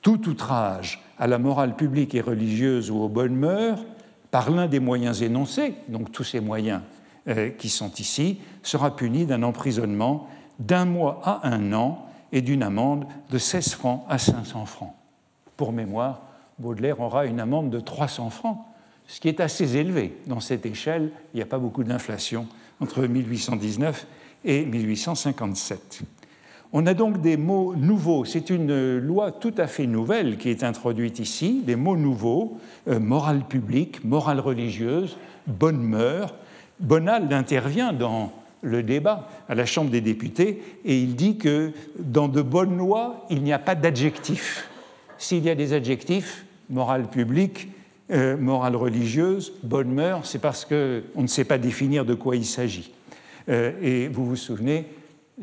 [0.00, 3.86] Tout outrage à la morale publique et religieuse ou aux bonnes mœurs,
[4.32, 6.80] par l'un des moyens énoncés, donc tous ces moyens
[7.28, 10.28] euh, qui sont ici, sera puni d'un emprisonnement
[10.58, 14.94] d'un mois à un an et d'une amende de 16 francs à 500 francs.
[15.56, 16.22] Pour mémoire,
[16.58, 18.58] Baudelaire aura une amende de 300 francs,
[19.12, 20.14] ce qui est assez élevé.
[20.26, 22.46] Dans cette échelle, il n'y a pas beaucoup d'inflation
[22.80, 24.06] entre 1819
[24.46, 26.00] et 1857.
[26.72, 28.24] On a donc des mots nouveaux.
[28.24, 32.56] C'est une loi tout à fait nouvelle qui est introduite ici, des mots nouveaux,
[32.88, 36.34] euh, morale publique, morale religieuse, bonne mœurs.
[36.80, 42.28] Bonald intervient dans le débat à la Chambre des députés et il dit que dans
[42.28, 44.70] de bonnes lois, il n'y a pas d'adjectifs.
[45.18, 47.68] S'il y a des adjectifs, morale publique,
[48.10, 52.44] euh, morale religieuse, bonne mœurs, c'est parce qu'on ne sait pas définir de quoi il
[52.44, 52.92] s'agit.
[53.48, 54.86] Euh, et vous vous souvenez,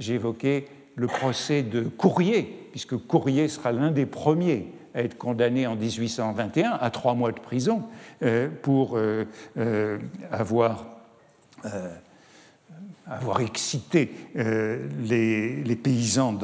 [0.07, 5.75] évoqué le procès de Courrier, puisque Courrier sera l'un des premiers à être condamné en
[5.75, 7.83] 1821 à trois mois de prison
[8.23, 8.99] euh, pour
[10.29, 10.85] avoir
[13.39, 16.37] excité les, paysans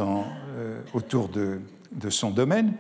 [0.93, 1.59] autour de,
[2.09, 2.73] son domaine.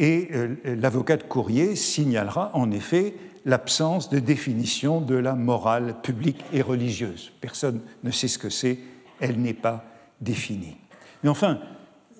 [0.00, 6.44] Et euh, l'avocat de Courrier signalera en effet l'absence de définition de la morale publique
[6.52, 7.32] et religieuse.
[7.40, 8.78] Personne ne sait ce que c'est,
[9.20, 9.84] elle n'est pas
[10.20, 10.76] définie.
[11.22, 11.60] Mais enfin,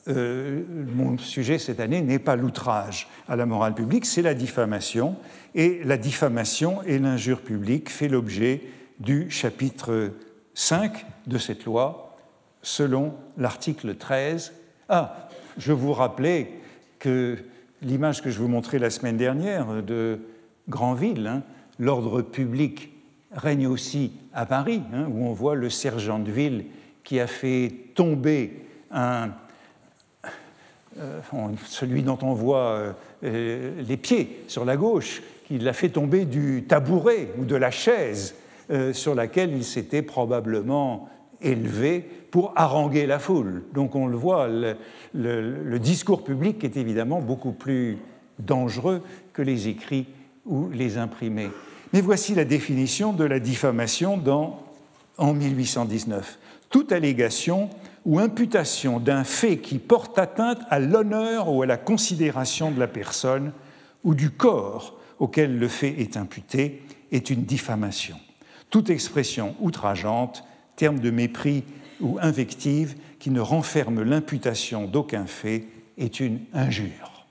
[0.06, 5.16] mon sujet cette année n'est pas l'outrage à la morale publique, c'est la diffamation.
[5.54, 8.62] Et la diffamation et l'injure publique fait l'objet
[8.98, 10.12] du chapitre
[10.54, 12.16] 5 de cette loi
[12.62, 14.52] selon l'article 13.
[14.88, 16.52] Ah, je vous rappelais
[16.98, 17.38] que
[17.82, 20.20] l'image que je vous montrais la semaine dernière de
[20.68, 21.42] Granville, hein,
[21.78, 22.92] l'ordre public
[23.32, 26.64] règne aussi à Paris, hein, où on voit le sergent de ville
[27.04, 28.64] qui a fait tomber
[28.94, 29.26] euh,
[31.66, 36.64] celui dont on voit euh, les pieds sur la gauche, qui l'a fait tomber du
[36.68, 38.34] tabouret ou de la chaise
[38.70, 41.08] euh, sur laquelle il s'était probablement
[41.40, 43.62] élevé pour haranguer la foule.
[43.74, 47.98] Donc on le voit, le, discours public est évidemment beaucoup plus
[48.38, 50.06] dangereux que les écrits
[50.46, 51.50] ou les imprimés.
[51.92, 54.62] Mais voici la définition de la diffamation dans,
[55.18, 56.38] en 1819.
[56.70, 57.68] Toute allégation
[58.06, 62.86] ou imputation d'un fait qui porte atteinte à l'honneur ou à la considération de la
[62.86, 63.52] personne
[64.04, 68.16] ou du corps auquel le fait est imputé est une diffamation
[68.70, 70.44] toute expression outrageante,
[70.76, 71.64] terme de mépris
[72.00, 75.66] ou invective qui ne renferme l'imputation d'aucun fait
[75.98, 77.26] est une injure.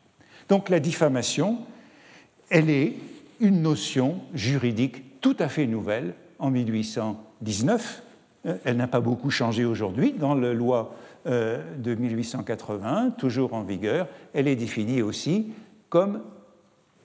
[0.47, 1.59] Donc la diffamation,
[2.49, 2.95] elle est
[3.39, 8.03] une notion juridique tout à fait nouvelle en 1819.
[8.45, 10.13] Euh, elle n'a pas beaucoup changé aujourd'hui.
[10.13, 10.95] Dans la loi
[11.27, 15.47] euh, de 1880, toujours en vigueur, elle est définie aussi
[15.89, 16.21] comme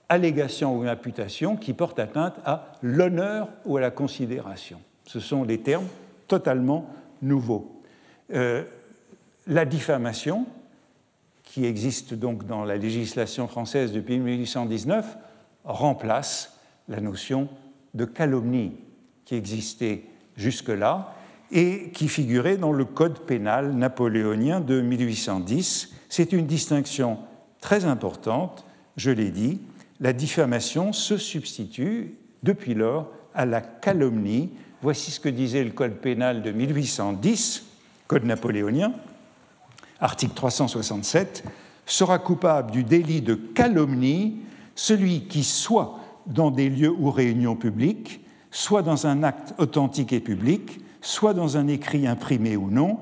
[0.09, 4.81] allégation ou imputation qui porte atteinte à l'honneur ou à la considération.
[5.07, 5.87] Ce sont des termes
[6.29, 6.89] totalement
[7.23, 7.81] nouveaux.
[8.33, 8.65] Euh,
[9.47, 10.47] la diffamation,
[11.43, 15.17] qui existe donc dans la législation française depuis 1819,
[15.65, 17.49] remplace la notion
[17.95, 18.73] de calomnie
[19.25, 20.05] qui existait
[20.37, 21.15] jusque-là
[21.53, 25.93] et qui figurait dans le Code pénal napoléonien de 1810.
[26.09, 27.19] C'est une distinction
[27.61, 28.65] très importante,
[28.97, 29.61] je l'ai dit,
[30.01, 34.51] la diffamation se substitue depuis lors à la calomnie.
[34.85, 37.65] Voici ce que disait le Code pénal de 1810,
[38.07, 38.93] Code napoléonien,
[39.99, 41.43] article 367,
[41.87, 44.43] sera coupable du délit de calomnie
[44.75, 48.21] celui qui, soit dans des lieux ou réunions publiques,
[48.51, 52.99] soit dans un acte authentique et public, soit dans un écrit imprimé ou non,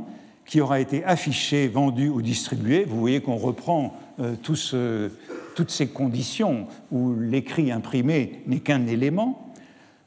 [0.47, 2.85] qui aura été affiché, vendu ou distribué.
[2.85, 9.53] Vous voyez qu'on reprend euh, toutes ces conditions où l'écrit imprimé n'est qu'un élément,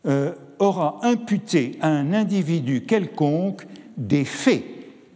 [0.05, 3.65] euh, aura imputé à un individu quelconque
[3.97, 4.63] des faits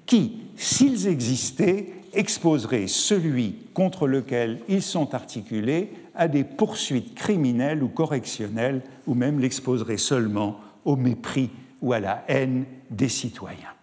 [0.05, 7.87] qui, s'ils existaient, exposeraient celui contre lequel ils sont articulés à des poursuites criminelles ou
[7.87, 11.49] correctionnelles, ou même l'exposeraient seulement au mépris
[11.81, 13.73] ou à la haine des citoyens.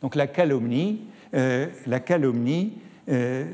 [0.00, 1.00] Donc la calomnie,
[1.34, 1.66] euh,
[3.08, 3.44] euh,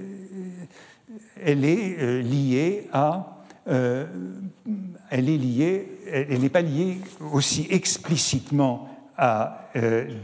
[1.40, 3.38] elle est euh, liée à
[3.68, 6.98] elle est liée, elle n'est pas liée
[7.33, 9.70] aussi explicitement à,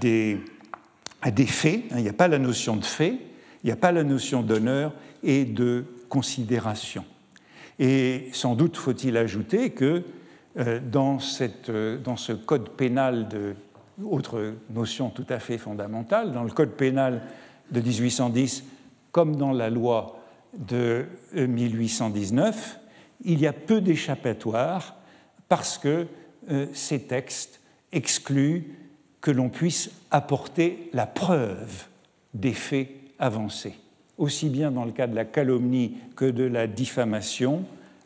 [0.00, 0.40] des,
[1.20, 1.84] à des faits.
[1.90, 1.96] Hein.
[1.98, 3.18] il n'y a pas la notion de fait,
[3.62, 7.04] il n'y a pas la notion d'honneur et de considération.
[7.78, 10.02] Et sans doute faut-il ajouter que
[10.90, 13.54] dans, cette, dans, ce code pénal de
[14.02, 17.22] autre notion tout à fait fondamentale, dans le code pénal
[17.70, 18.64] de 1810
[19.12, 20.18] comme dans la loi
[20.58, 22.80] de 1819,
[23.24, 24.96] il y a peu d'échappatoires
[25.48, 26.06] parce que
[26.50, 27.60] euh, ces textes
[27.92, 28.76] excluent
[29.20, 31.86] que l'on puisse apporter la preuve
[32.34, 33.74] des faits avancés.
[34.18, 37.64] Aussi bien dans le cas de la calomnie que de la diffamation,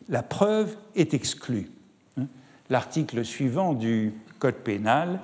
[0.08, 1.70] la preuve est exclue.
[2.16, 2.26] Hein.
[2.70, 5.20] L'article suivant du Code pénal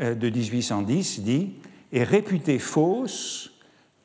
[0.00, 1.52] euh, de 1810 dit
[1.92, 3.52] est réputée fausse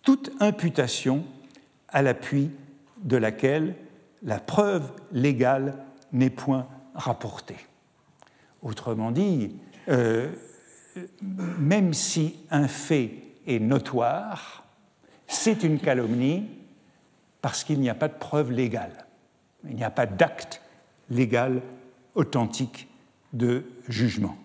[0.01, 1.23] toute imputation
[1.89, 2.51] à l'appui
[3.03, 3.75] de laquelle
[4.23, 5.75] la preuve légale
[6.11, 7.57] n'est point rapportée.
[8.61, 9.55] Autrement dit,
[9.87, 10.31] euh,
[11.59, 13.11] même si un fait
[13.47, 14.65] est notoire,
[15.27, 16.49] c'est une calomnie
[17.41, 19.05] parce qu'il n'y a pas de preuve légale.
[19.67, 20.61] Il n'y a pas d'acte
[21.09, 21.61] légal
[22.15, 22.87] authentique
[23.33, 24.37] de jugement.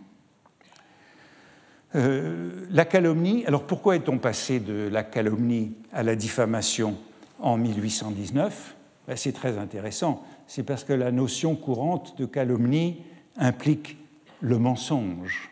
[1.95, 6.97] Euh, la calomnie, alors pourquoi est-on passé de la calomnie à la diffamation
[7.39, 8.75] en 1819
[9.07, 10.25] ben, C'est très intéressant.
[10.47, 12.99] C'est parce que la notion courante de calomnie
[13.37, 13.97] implique
[14.40, 15.51] le mensonge.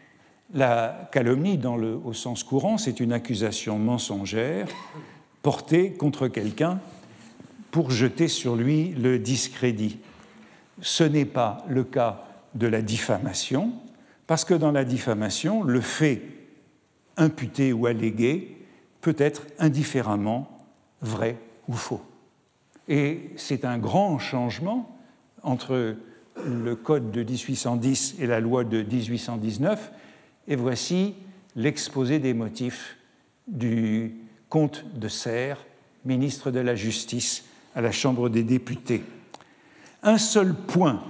[0.55, 1.59] La calomnie,
[2.05, 4.69] au sens courant, c'est une accusation mensongère
[5.43, 6.79] portée contre quelqu'un
[7.71, 9.99] pour jeter sur lui le discrédit.
[10.83, 13.73] Ce n'est pas le cas de la diffamation,
[14.27, 16.23] parce que dans la diffamation, le fait
[17.17, 18.57] imputé ou allégué
[19.01, 20.49] peut être indifféremment
[21.01, 21.37] vrai
[21.67, 22.03] ou faux.
[22.89, 24.99] Et c'est un grand changement
[25.43, 25.97] entre
[26.45, 29.93] le code de 1810 et la loi de 1819.
[30.49, 31.15] Et voici
[31.57, 32.97] l'exposé des motifs
[33.47, 34.15] du
[34.49, 35.65] comte de Serres,
[36.05, 39.03] ministre de la Justice à la Chambre des députés.
[40.03, 41.03] Un seul point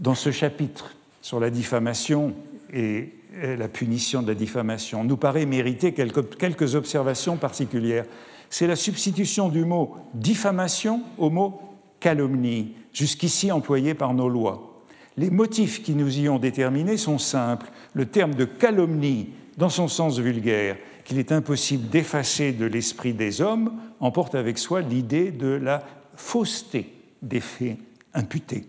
[0.00, 2.34] dans ce chapitre sur la diffamation
[2.72, 8.06] et la punition de la diffamation nous paraît mériter quelques, observations particulières.
[8.50, 11.60] C'est la substitution du mot diffamation au mot
[12.00, 14.82] calomnie, jusqu'ici employé par nos lois.
[15.16, 17.70] Les motifs qui nous y ont déterminés sont simples.
[17.92, 23.40] Le terme de calomnie, dans son sens vulgaire, qu'il est impossible d'effacer de l'esprit des
[23.40, 25.82] hommes, emporte avec soi l'idée de la
[26.14, 27.78] fausseté des faits
[28.14, 28.64] imputés.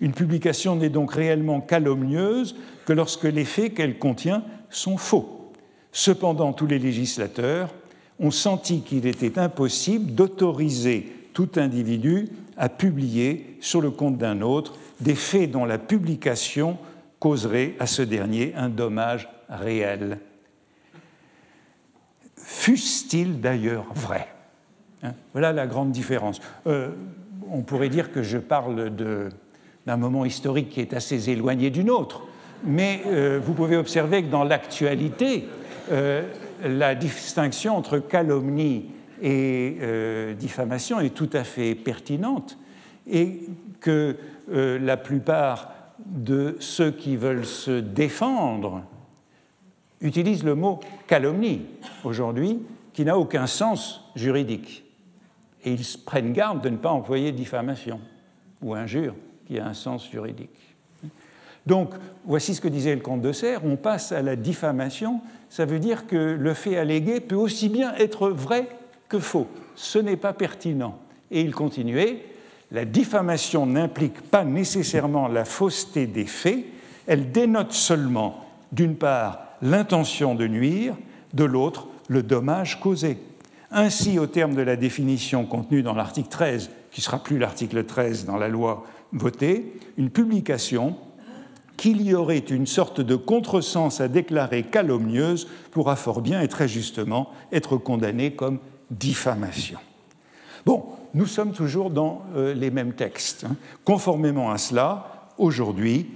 [0.00, 5.52] Une publication n'est donc réellement calomnieuse que lorsque les faits qu'elle contient sont faux.
[5.92, 7.70] Cependant, tous les législateurs
[8.20, 14.74] ont senti qu'il était impossible d'autoriser tout individu à publier sur le compte d'un autre
[15.00, 16.78] des faits dont la publication
[17.18, 20.18] causerait à ce dernier un dommage réel.
[22.36, 24.28] Fût-il d'ailleurs vrai
[25.02, 26.40] hein, Voilà la grande différence.
[26.66, 26.90] Euh,
[27.50, 28.90] on pourrait dire que je parle
[29.86, 32.22] d'un moment historique qui est assez éloigné du nôtre.
[32.64, 35.46] Mais euh, vous pouvez observer que dans l'actualité,
[35.92, 36.22] euh,
[36.64, 38.86] la distinction entre calomnie
[39.22, 42.58] et euh, diffamation est tout à fait pertinente
[43.06, 43.42] et
[43.80, 44.16] que
[44.48, 48.82] la plupart de ceux qui veulent se défendre
[50.00, 51.66] utilisent le mot calomnie
[52.04, 52.60] aujourd'hui,
[52.92, 54.84] qui n'a aucun sens juridique.
[55.64, 58.00] Et ils prennent garde de ne pas employer diffamation
[58.62, 59.14] ou injure
[59.46, 60.63] qui a un sens juridique.
[61.66, 61.90] Donc,
[62.24, 65.78] voici ce que disait le comte de Serres, on passe à la diffamation, ça veut
[65.78, 68.68] dire que le fait allégué peut aussi bien être vrai
[69.08, 69.46] que faux.
[69.74, 70.98] Ce n'est pas pertinent.
[71.30, 72.24] Et il continuait,
[72.70, 76.64] la diffamation n'implique pas nécessairement la fausseté des faits,
[77.06, 80.94] elle dénote seulement, d'une part, l'intention de nuire,
[81.32, 83.18] de l'autre, le dommage causé.
[83.70, 88.24] Ainsi, au terme de la définition contenue dans l'article 13, qui sera plus l'article 13
[88.24, 90.96] dans la loi voté une publication
[91.76, 96.68] qu'il y aurait une sorte de contresens à déclarer calomnieuse pourra fort bien et très
[96.68, 98.58] justement être condamné comme
[98.90, 99.78] diffamation.
[100.66, 103.44] Bon, nous sommes toujours dans euh, les mêmes textes.
[103.44, 103.56] Hein.
[103.84, 106.06] Conformément à cela, aujourd'hui,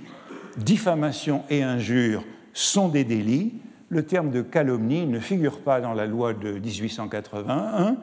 [0.57, 3.55] diffamation et injure sont des délits.
[3.91, 7.97] Le terme de calomnie ne figure pas dans la loi de 1881,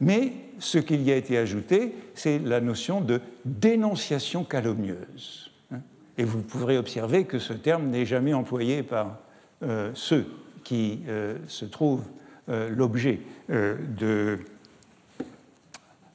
[0.00, 5.47] mais ce qu'il y a été ajouté, c'est la notion de dénonciation calomnieuse.
[6.18, 9.18] Et vous pourrez observer que ce terme n'est jamais employé par
[9.62, 10.26] euh, ceux
[10.64, 12.04] qui euh, se trouvent
[12.48, 14.38] euh, l'objet de,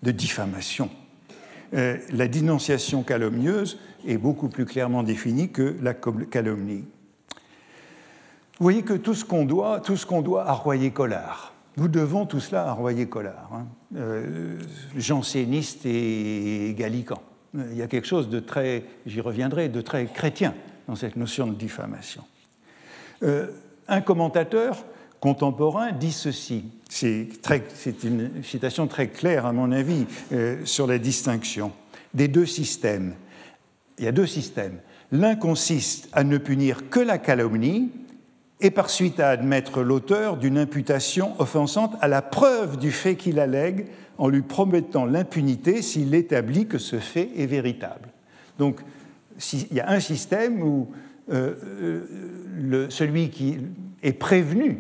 [0.04, 0.91] de, diffamation.
[1.72, 6.86] la dénonciation calomnieuse est beaucoup plus clairement définie que la calomnie.
[8.60, 12.28] Vous voyez que tout ce qu'on doit, tout ce qu'on doit à Royer-Collard, nous devons
[12.28, 13.97] tout cela à Royer-Collard, hein.
[14.95, 17.22] janséniste et gallican.
[17.54, 20.56] Il y a quelque chose de très, j'y reviendrai, de très chrétien
[20.88, 22.24] dans cette notion de diffamation.
[23.22, 23.47] Euh,
[23.88, 24.84] un commentateur
[25.20, 26.66] contemporain dit ceci.
[26.89, 27.30] C'est
[28.04, 31.72] une citation très claire, à mon avis, euh, sur la distinction
[32.14, 33.16] des deux systèmes.
[33.97, 34.80] Il y a deux systèmes.
[35.12, 37.91] L'un consiste à ne punir que la calomnie
[38.62, 43.39] et par suite à admettre l'auteur d'une imputation offensante à la preuve du fait qu'il
[43.39, 43.88] allègue
[44.18, 48.10] en lui promettant l'impunité s'il établit que ce fait est véritable.
[48.60, 48.80] Donc,
[49.54, 50.89] il y a un système où
[51.32, 51.56] euh,
[52.72, 53.58] euh, celui qui
[54.04, 54.80] est prévenu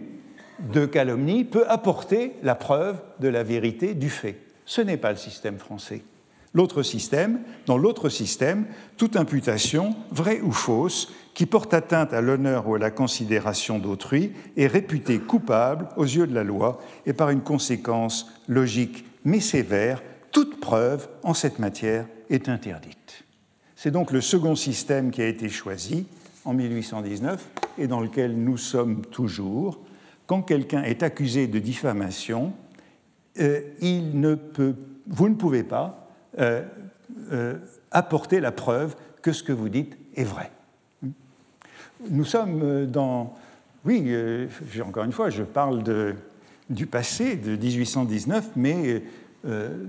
[0.71, 4.37] de calomnie peut apporter la preuve de la vérité du fait.
[4.65, 6.03] Ce n'est pas le système français.
[6.53, 8.65] L'autre système, dans l'autre système,
[8.97, 14.33] toute imputation, vraie ou fausse, qui porte atteinte à l'honneur ou à la considération d'autrui
[14.55, 20.03] est réputée coupable aux yeux de la loi et par une conséquence logique mais sévère,
[20.31, 23.23] toute preuve en cette matière est interdite.
[23.75, 26.05] C'est donc le second système qui a été choisi
[26.45, 27.49] en 1819
[27.79, 29.79] et dans lequel nous sommes toujours,
[30.27, 32.53] quand quelqu'un est accusé de diffamation,
[33.39, 34.75] euh, il ne peut,
[35.07, 36.02] vous ne pouvez pas
[36.39, 36.61] euh,
[37.31, 37.57] euh,
[37.91, 40.51] apporter la preuve que ce que vous dites est vrai.
[42.09, 43.35] Nous sommes dans...
[43.85, 44.15] Oui,
[44.85, 45.83] encore une fois, je parle
[46.69, 49.03] du passé, de 1819, mais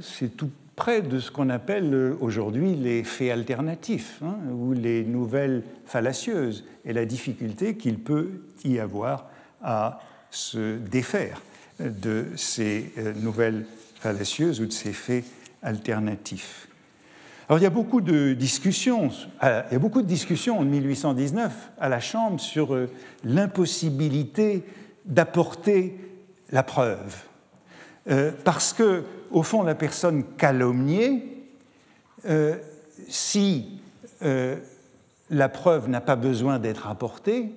[0.01, 5.63] c'est tout près de ce qu'on appelle aujourd'hui les faits alternatifs hein, ou les nouvelles
[5.87, 8.31] fallacieuses et la difficulté qu'il peut
[8.65, 9.29] y avoir
[9.63, 11.41] à se défaire
[11.81, 13.67] de ces euh, nouvelles
[13.97, 15.25] fallacieuses ou de ces faits
[17.49, 19.11] Alors il y a beaucoup de discussions,
[19.43, 22.91] euh, il y a beaucoup de discussions en 1819 à la Chambre sur euh,
[23.25, 24.65] l'impossibilité
[25.05, 25.99] d'apporter
[26.51, 27.25] la preuve,
[28.45, 31.49] parce que au fond la personne calomniée,
[33.09, 33.81] si
[35.31, 37.53] la preuve n'a pas besoin d'être apportée,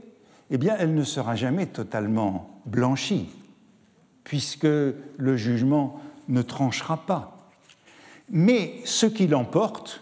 [0.50, 3.30] eh bien, elle ne sera jamais totalement blanchie,
[4.24, 6.00] puisque le jugement
[6.30, 7.37] ne tranchera pas.
[8.30, 10.02] Mais ce qui l'emporte,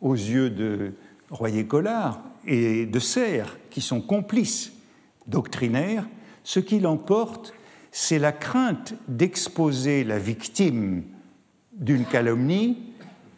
[0.00, 0.94] aux yeux de
[1.30, 4.72] Royer-Collard et de Serres, qui sont complices
[5.26, 6.06] doctrinaires,
[6.44, 7.52] ce qui l'emporte,
[7.90, 11.02] c'est la crainte d'exposer la victime
[11.72, 12.92] d'une calomnie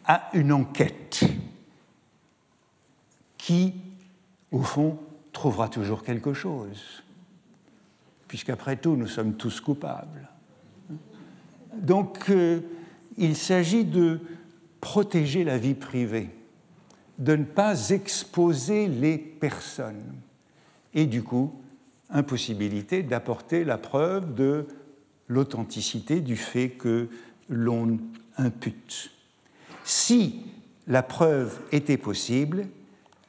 [0.05, 1.21] à une enquête
[3.37, 3.73] qui,
[4.51, 4.97] au fond,
[5.33, 7.03] trouvera toujours quelque chose,
[8.27, 10.29] puisqu'après tout, nous sommes tous coupables.
[11.73, 12.61] Donc, euh,
[13.19, 14.19] il s'agit de
[14.81, 16.29] protéger la vie privée,
[17.19, 20.15] de ne pas exposer les personnes,
[20.93, 21.53] et du coup,
[22.09, 24.65] impossibilité d'apporter la preuve de
[25.27, 27.09] l'authenticité du fait que
[27.49, 27.99] l'on
[28.37, 29.11] impute.
[29.83, 30.45] Si
[30.87, 32.67] la preuve était possible,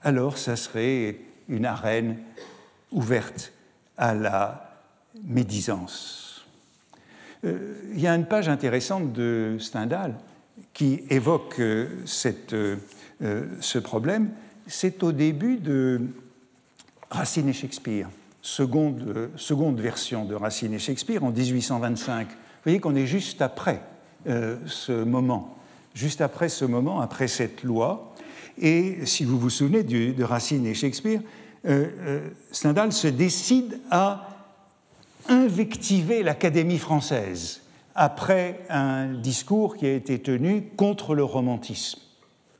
[0.03, 1.18] alors ça serait
[1.49, 2.18] une arène
[2.91, 3.53] ouverte
[3.99, 4.78] à la
[5.22, 6.30] médisance.
[7.45, 10.14] Euh, il y a une page intéressante de Stendhal
[10.72, 12.76] qui évoque euh, cette, euh,
[13.61, 14.30] ce problème.
[14.66, 16.01] C'est au début de
[17.11, 18.09] Racine et Shakespeare,
[18.43, 22.28] seconde, seconde version de Racine et Shakespeare en 1825.
[22.28, 22.34] Vous
[22.64, 23.82] voyez qu'on est juste après
[24.26, 25.57] ce moment,
[25.95, 28.14] juste après ce moment, après cette loi.
[28.59, 31.22] Et si vous vous souvenez de Racine et Shakespeare,
[32.53, 34.30] Stendhal se décide à
[35.29, 37.62] invectiver l'Académie française
[37.95, 42.01] après un discours qui a été tenu contre le romantisme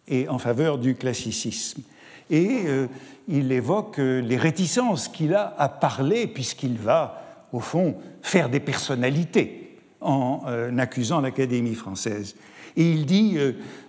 [0.09, 1.83] et en faveur du classicisme.
[2.31, 2.87] Et euh,
[3.29, 9.79] il évoque les réticences qu'il a à parler, puisqu'il va, au fond, faire des personnalités
[10.01, 10.41] en
[10.79, 12.35] accusant l'Académie française.
[12.77, 13.37] Et il dit,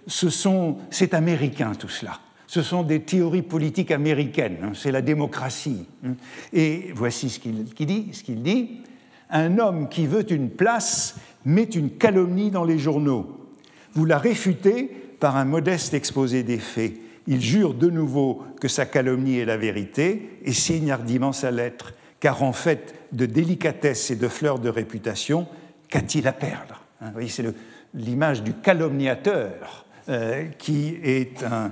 [0.07, 2.19] ce sont, c'est américain tout cela
[2.51, 5.85] ce sont des théories politiques américaines, hein, c'est la démocratie.
[6.05, 6.15] Hein.
[6.51, 8.81] Et voici ce qu'il dit, ce qu'il dit.
[9.29, 13.47] Un homme qui veut une place met une calomnie dans les journaux.
[13.93, 14.91] Vous la réfutez
[15.21, 16.91] par un modeste exposé des faits.
[17.25, 21.93] Il jure de nouveau que sa calomnie est la vérité et signe hardiment sa lettre,
[22.19, 25.47] car en fait de délicatesse et de fleurs de réputation,
[25.87, 27.45] qu'a-t-il à perdre hein, c'est
[27.93, 31.71] l'image du calomniateur euh, qui est un,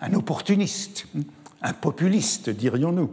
[0.00, 1.06] un opportuniste,
[1.62, 3.10] un populiste, dirions-nous.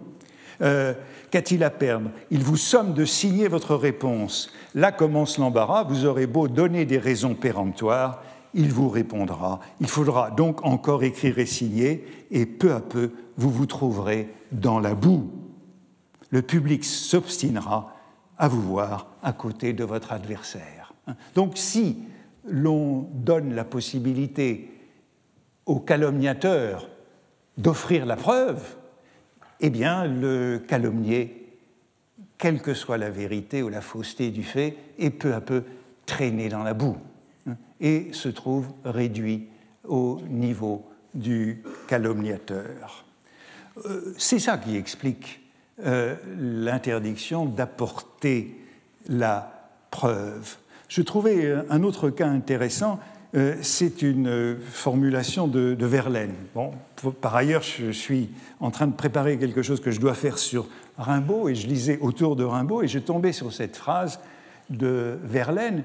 [0.62, 0.94] Euh,
[1.30, 2.10] qu'a-t-il à perdre?
[2.32, 4.50] Il vous somme de signer votre réponse.
[4.74, 8.24] Là commence l'embarras, vous aurez beau donner des raisons péremptoires,
[8.54, 9.60] il vous répondra.
[9.82, 14.80] Il faudra donc encore écrire et signer, et peu à peu, vous vous trouverez dans
[14.80, 15.30] la boue.
[16.30, 17.94] Le public s'obstinera
[18.38, 20.94] à vous voir à côté de votre adversaire.
[21.36, 22.00] Donc si
[22.48, 24.72] l'on donne la possibilité
[25.68, 26.90] au calomniateur
[27.58, 28.64] d'offrir la preuve,
[29.60, 31.48] eh bien le calomnié,
[32.38, 35.64] quelle que soit la vérité ou la fausseté du fait, est peu à peu
[36.06, 36.98] traîné dans la boue
[37.80, 39.48] et se trouve réduit
[39.84, 43.06] au niveau du calomniateur.
[43.86, 45.42] Euh, c'est ça qui explique
[45.86, 48.60] euh, l'interdiction d'apporter
[49.08, 50.58] la preuve.
[50.88, 53.00] Je trouvais euh, un autre cas intéressant,
[53.62, 56.34] c'est une formulation de, Verlaine.
[56.56, 56.72] Bon,
[57.22, 60.68] par ailleurs, je suis en train de préparer quelque chose que je dois faire sur
[60.98, 64.20] Rimbaud, et je lisais autour de Rimbaud, et je tombais sur cette phrase
[64.70, 65.84] de Verlaine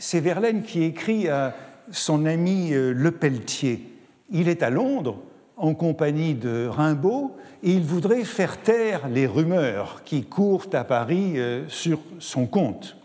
[0.00, 1.54] c'est Verlaine qui écrit à
[1.92, 3.86] son ami euh, Le Pelletier.
[4.30, 5.18] Il est à Londres
[5.56, 11.34] en compagnie de Rimbaud et il voudrait faire taire les rumeurs qui courent à Paris
[11.36, 12.96] euh, sur son compte,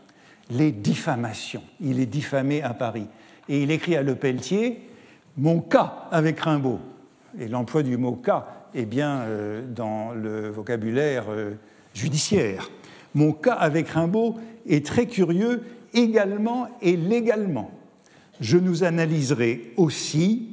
[0.50, 1.64] les diffamations.
[1.82, 3.08] Il est diffamé à Paris.
[3.50, 4.80] Et il écrit à Le Pelletier
[5.38, 6.80] Mon cas avec Rimbaud.
[7.40, 11.26] Et l'emploi du mot cas est bien euh, dans le vocabulaire
[11.94, 12.70] judiciaire.
[13.14, 14.36] Mon cas avec Rimbaud
[14.68, 17.72] est très curieux également et légalement.
[18.42, 20.50] Je nous analyserai aussi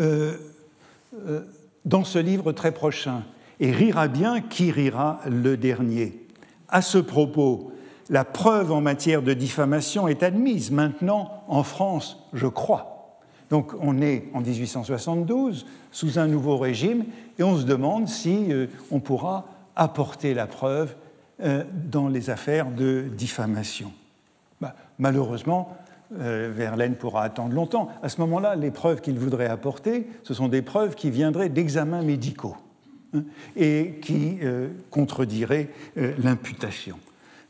[0.00, 0.34] euh,
[1.28, 1.42] euh,
[1.84, 3.22] dans ce livre très prochain,
[3.60, 6.26] et rira bien qui rira le dernier.
[6.68, 7.70] À ce propos,
[8.10, 13.18] la preuve en matière de diffamation est admise maintenant en France, je crois.
[13.50, 17.04] Donc on est en 1872 sous un nouveau régime
[17.38, 19.46] et on se demande si euh, on pourra
[19.76, 20.94] apporter la preuve
[21.90, 23.90] dans les affaires de diffamation.
[24.60, 25.76] Bah, malheureusement,
[26.20, 27.88] euh, Verlaine pourra attendre longtemps.
[28.02, 32.02] À ce moment-là, les preuves qu'il voudrait apporter, ce sont des preuves qui viendraient d'examens
[32.02, 32.56] médicaux
[33.14, 33.24] hein,
[33.56, 36.98] et qui euh, contrediraient euh, l'imputation.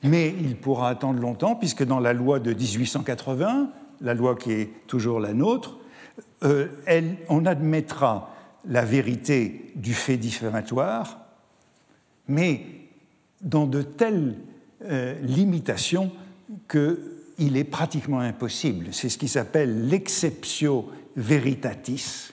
[0.05, 4.71] Mais il pourra attendre longtemps, puisque dans la loi de 1880, la loi qui est
[4.87, 5.79] toujours la nôtre,
[6.43, 8.35] on admettra
[8.67, 11.21] la vérité du fait diffamatoire,
[12.29, 12.67] mais
[13.41, 14.37] dans de telles
[15.23, 16.13] limitations
[16.69, 18.89] qu'il est pratiquement impossible.
[18.93, 22.33] C'est ce qui s'appelle l'exceptio veritatis,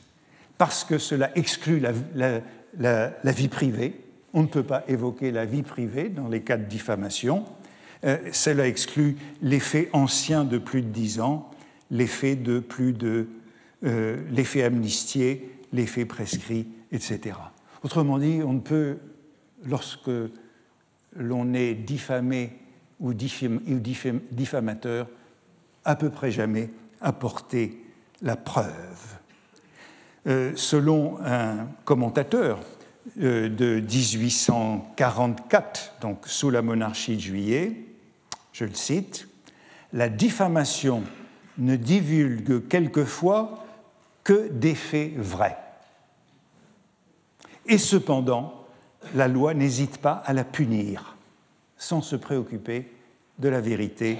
[0.57, 1.82] parce que cela exclut
[2.15, 3.99] la, vie privée.
[4.34, 7.45] On ne peut pas évoquer la vie privée dans les cas de diffamation.
[8.03, 11.51] Euh, cela exclut les faits anciens de plus de dix ans,
[11.91, 13.27] les faits de plus de
[13.83, 14.17] euh,
[14.63, 17.35] amnistiés, les faits prescrits, etc.
[17.83, 18.97] Autrement dit, on ne peut,
[19.65, 20.09] lorsque
[21.15, 22.57] l'on est diffamé
[22.99, 25.07] ou diffamateur
[25.85, 26.71] à peu près jamais
[27.01, 27.83] apporter
[28.21, 29.17] la preuve.
[30.27, 32.59] Euh, selon un commentateur
[33.15, 37.90] de 1844, donc sous la monarchie de Juillet,
[38.53, 39.27] je le cite,
[39.93, 41.03] La diffamation
[41.57, 43.65] ne divulgue quelquefois
[44.23, 45.57] que des faits vrais.
[47.65, 48.65] Et cependant,
[49.15, 51.15] la loi n'hésite pas à la punir
[51.77, 52.91] sans se préoccuper
[53.39, 54.17] de la vérité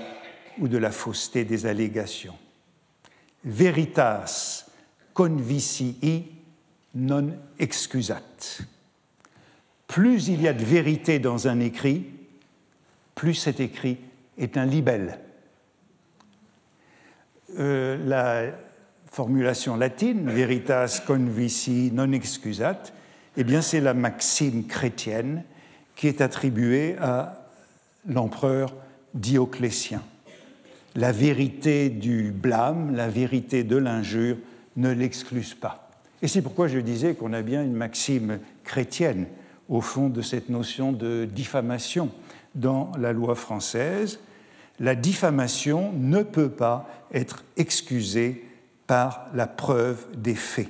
[0.60, 2.38] ou de la fausseté des allégations.
[3.44, 4.66] Veritas
[5.14, 6.26] convicii
[6.96, 8.22] non excusat.
[9.88, 12.06] Plus il y a de vérité dans un écrit,
[13.16, 13.98] plus cet écrit
[14.42, 15.20] est un libelle.
[17.60, 18.52] Euh, la
[19.12, 22.82] formulation latine, veritas convici non excusat,
[23.38, 25.44] eh bien c'est la maxime chrétienne
[25.96, 27.46] qui est attribuée à
[28.08, 28.74] l'empereur
[29.14, 30.02] Dioclétien.
[30.96, 34.38] La vérité du blâme, la vérité de l'injure
[34.78, 35.90] ne l'exclusent pas.
[36.22, 39.26] Et c'est pourquoi je disais qu'on a bien une maxime chrétienne
[39.70, 42.10] au fond de cette notion de diffamation
[42.56, 44.20] dans la loi française.
[44.82, 48.44] La diffamation ne peut pas être excusée
[48.88, 50.70] par la preuve des faits.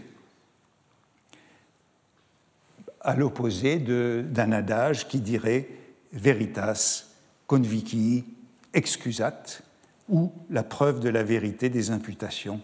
[2.99, 5.69] À l'opposé d'un adage qui dirait
[6.11, 7.05] veritas
[7.47, 8.25] convici
[8.73, 9.61] excusat,
[10.09, 12.59] ou la preuve de la vérité des imputations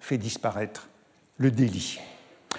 [0.00, 0.88] fait disparaître
[1.38, 2.00] le délit.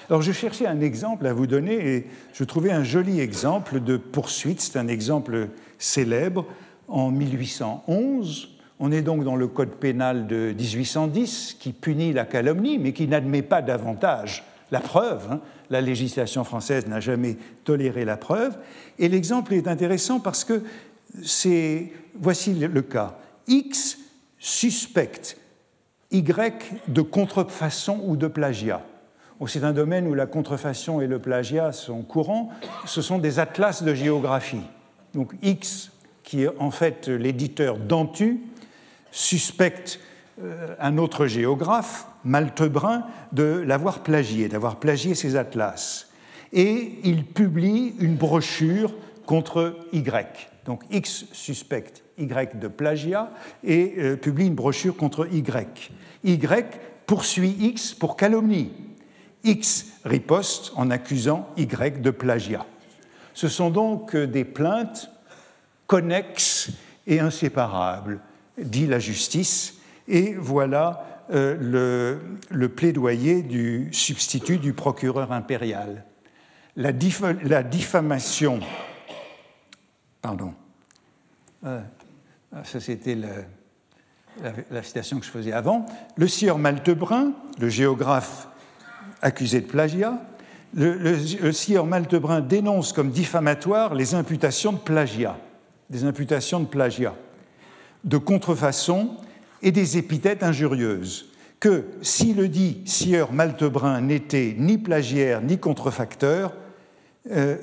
[0.09, 3.97] Alors je cherchais un exemple à vous donner et je trouvais un joli exemple de
[3.97, 6.45] poursuite, c'est un exemple célèbre
[6.87, 8.49] en 1811.
[8.79, 13.07] On est donc dans le code pénal de 1810 qui punit la calomnie mais qui
[13.07, 15.27] n'admet pas davantage la preuve.
[15.31, 15.39] Hein.
[15.69, 18.57] La législation française n'a jamais toléré la preuve.
[18.99, 20.61] Et l'exemple est intéressant parce que
[22.19, 23.17] voici le cas.
[23.47, 23.97] X
[24.39, 25.37] suspecte
[26.11, 28.81] Y de contrefaçon ou de plagiat.
[29.45, 32.49] C'est un domaine où la contrefaçon et le plagiat sont courants.
[32.85, 34.63] Ce sont des atlas de géographie.
[35.13, 35.91] Donc X,
[36.27, 38.41] qui est en fait l'éditeur d'Antu,
[39.11, 40.01] suspecte
[40.43, 46.09] euh, un autre géographe, Maltebrun, de l'avoir plagié, d'avoir plagié ses atlas.
[46.51, 48.93] Et il publie une brochure
[49.25, 50.49] contre Y.
[50.65, 53.31] Donc X suspecte Y de plagiat
[53.63, 55.91] et euh, publie une brochure contre Y.
[56.25, 58.73] Y poursuit X pour calomnie.
[59.45, 62.65] X riposte en accusant Y de plagiat.
[63.33, 65.09] Ce sont donc des plaintes
[65.87, 66.69] connexes
[67.07, 68.19] et inséparables,
[68.57, 69.75] dit la justice,
[70.07, 72.19] et voilà euh,
[72.49, 76.05] le, plaidoyer du substitut du procureur impérial.
[76.75, 78.59] La, diffamation,
[80.21, 80.53] pardon,
[81.65, 81.81] euh,
[82.63, 83.17] ça c'était
[84.71, 85.85] la, citation que je faisais avant,
[86.15, 88.47] le sieur Maltebrun, le géographe
[89.21, 90.21] accusé de plagiat,
[90.73, 95.37] le, sieur Maltebrun dénonce comme diffamatoire les imputations de plagiat,
[95.89, 97.15] des imputations de plagiat,
[98.03, 99.11] de contrefaçon
[99.61, 106.53] et des épithètes injurieuses, que si le dit sieur Maltebrun n'était ni plagiaire ni contrefacteur,
[107.31, 107.57] euh,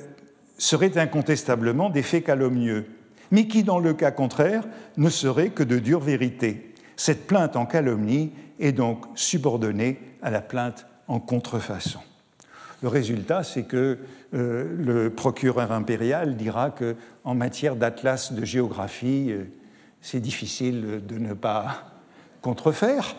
[0.57, 2.85] seraient incontestablement des faits calomnieux,
[3.31, 4.63] mais qui, dans le cas contraire,
[4.97, 6.73] ne seraient que de dures vérités.
[6.95, 11.99] Cette plainte en calomnie est donc subordonnée à la plainte en contrefaçon.
[12.85, 13.97] Le résultat, c'est que
[14.35, 19.45] euh, le procureur impérial dira qu'en matière d'atlas de géographie, euh,
[20.01, 21.95] c'est difficile de ne pas
[22.43, 23.15] contrefaire,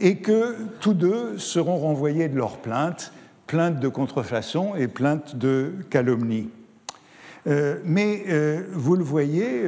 [0.00, 3.12] et que tous deux seront renvoyés de leur plainte,
[3.46, 6.48] plainte de contrefaçon et plainte de calomnie.
[7.46, 8.24] Euh, mais
[8.72, 9.62] vous le voyez,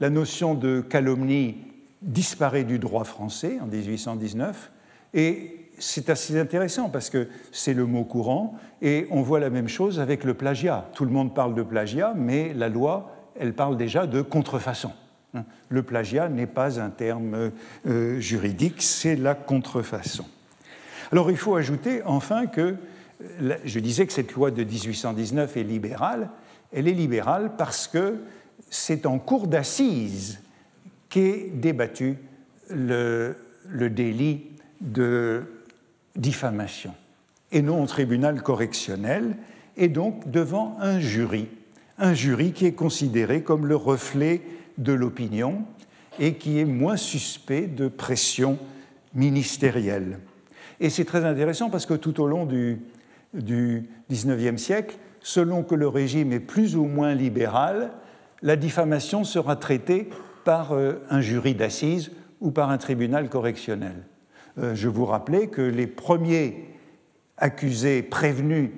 [0.00, 1.58] la notion de calomnie
[2.00, 4.70] disparaît du droit français en 1819
[5.12, 9.68] et c'est assez intéressant parce que c'est le mot courant et on voit la même
[9.68, 10.88] chose avec le plagiat.
[10.94, 14.92] Tout le monde parle de plagiat, mais la loi, elle parle déjà de contrefaçon.
[15.34, 15.44] Hein.
[15.68, 17.52] Le plagiat n'est pas un terme
[17.86, 20.24] euh, juridique, c'est la contrefaçon.
[21.12, 22.76] Alors il faut ajouter enfin que
[23.64, 26.30] je disais que cette loi de 1819 est libérale.
[26.72, 28.18] Elle est libérale parce que
[28.70, 30.40] c'est en cour d'assises
[31.08, 32.18] qu'est débattu
[32.68, 33.36] le,
[33.68, 34.46] le délit
[34.80, 35.44] de
[36.16, 36.94] diffamation,
[37.52, 39.36] et non au tribunal correctionnel,
[39.76, 41.48] et donc devant un jury,
[41.98, 44.42] un jury qui est considéré comme le reflet
[44.78, 45.64] de l'opinion
[46.18, 48.58] et qui est moins suspect de pression
[49.14, 50.18] ministérielle.
[50.80, 52.80] Et c'est très intéressant parce que tout au long du,
[53.34, 57.92] du 19e siècle, selon que le régime est plus ou moins libéral,
[58.42, 60.10] la diffamation sera traitée
[60.44, 63.94] par euh, un jury d'assises ou par un tribunal correctionnel.
[64.58, 66.64] Euh, je vous rappelais que les premiers
[67.36, 68.70] accusés prévenus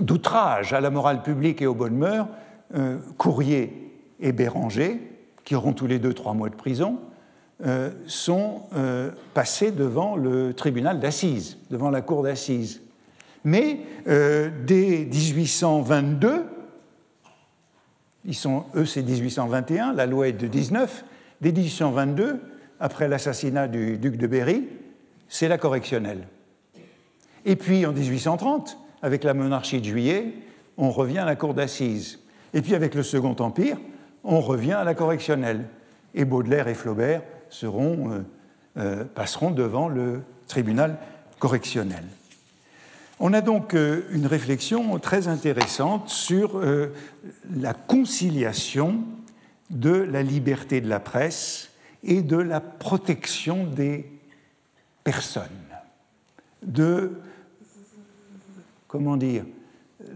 [0.00, 2.28] d'outrage à la morale publique et aux bonnes mœurs,
[2.74, 5.00] euh, Courrier et Béranger,
[5.44, 6.98] qui auront tous les deux trois mois de prison,
[7.64, 8.62] euh, sont
[9.34, 12.82] passés devant le tribunal d'assises, devant la cour d'assises.
[13.44, 16.44] Mais dès 1822,
[18.24, 21.04] ils sont, eux c'est 1821, la loi est de 19,
[21.40, 22.40] dès 1822,
[22.80, 24.64] après l'assassinat du duc de Berry,
[25.28, 26.26] c'est la correctionnelle.
[27.44, 30.32] Et puis en 1830, avec la monarchie de juillet,
[30.76, 32.20] on revient à la cour d'assises.
[32.54, 33.78] Et puis avec le Second Empire,
[34.24, 35.64] on revient à la correctionnelle.
[36.14, 37.22] Et Baudelaire et Flaubert
[37.62, 38.22] euh,
[38.76, 40.98] euh, passeront devant le tribunal
[41.38, 42.04] correctionnel.
[43.20, 46.60] On a donc euh, une réflexion très intéressante sur
[47.54, 49.00] la conciliation
[49.70, 51.67] de la liberté de la presse
[52.02, 54.10] et de la protection des
[55.04, 55.48] personnes,
[56.62, 57.12] de,
[58.86, 59.44] comment dire,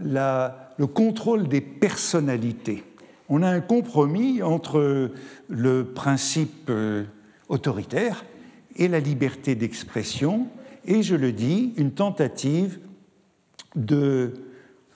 [0.01, 2.85] le contrôle des personnalités.
[3.29, 5.11] On a un compromis entre
[5.49, 7.05] le principe euh,
[7.49, 8.25] autoritaire
[8.77, 10.49] et la liberté d'expression,
[10.85, 12.79] et je le dis, une tentative
[13.77, 14.35] de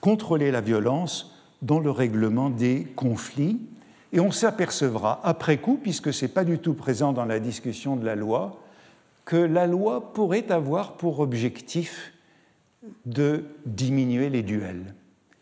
[0.01, 3.59] contrôler la violence dans le règlement des conflits
[4.13, 7.95] et on s'apercevra après coup, puisque ce n'est pas du tout présent dans la discussion
[7.95, 8.59] de la loi,
[9.25, 12.13] que la loi pourrait avoir pour objectif
[13.05, 14.93] de diminuer les duels.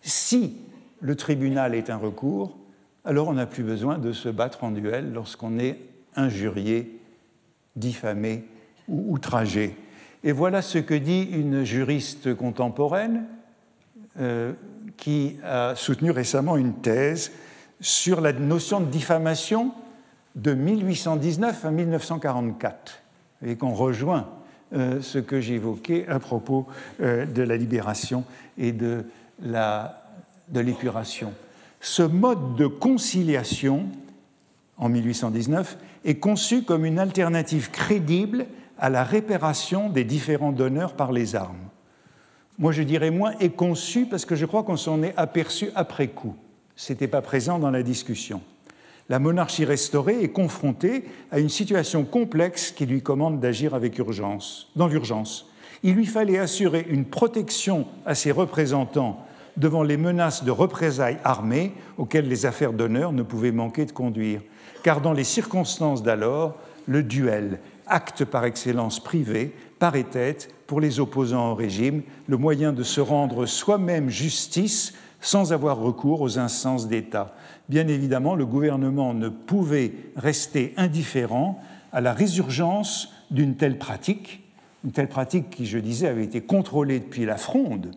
[0.02, 0.58] Si
[1.02, 2.58] le tribunal est un recours,
[3.04, 5.80] alors on n'a plus besoin de se battre en duel lorsqu'on est
[6.16, 7.00] injurié,
[7.76, 8.46] diffamé
[8.88, 9.78] ou outragé.
[10.24, 13.26] Et voilà ce que dit une juriste contemporaine
[14.20, 14.54] euh,
[14.98, 17.32] qui a soutenu récemment une thèse
[17.82, 19.74] sur la notion de diffamation
[20.36, 23.02] de 1819 à 1944.
[23.46, 24.28] et qu'on rejoint
[24.74, 26.68] euh, ce que j'évoquais à propos
[27.02, 28.24] euh, de la libération
[28.58, 29.06] et de
[30.54, 31.34] l'épuration.
[31.80, 33.86] Ce mode de conciliation,
[34.78, 38.48] en 1819, est conçu comme une alternative crédible
[38.80, 41.70] à la réparation des différents donneurs par les armes.
[42.58, 46.08] Moi, je dirais moins est conçu parce que je crois qu'on s'en est aperçu après
[46.08, 46.36] coup.
[46.90, 48.42] N'était pas présent dans la discussion.
[49.08, 54.72] La monarchie restaurée est confrontée à une situation complexe qui lui commande d'agir avec urgence,
[54.76, 55.52] dans l'urgence.
[55.84, 59.26] Il lui fallait assurer une protection à ses représentants
[59.58, 64.42] devant les menaces de représailles armées auxquelles les affaires d'honneur ne pouvaient manquer de conduire.
[64.84, 66.56] Car dans les circonstances d'alors,
[66.88, 72.74] le duel, acte par excellence privé, paraît être, pour les opposants au régime, le moyen
[72.74, 74.94] de se rendre soi-même justice
[75.26, 77.34] sans avoir recours aux instances d'État.
[77.68, 81.60] Bien évidemment, le gouvernement ne pouvait rester indifférent
[81.92, 84.44] à la résurgence d'une telle pratique,
[84.84, 87.96] une telle pratique qui, je disais, avait été contrôlée depuis la Fronde,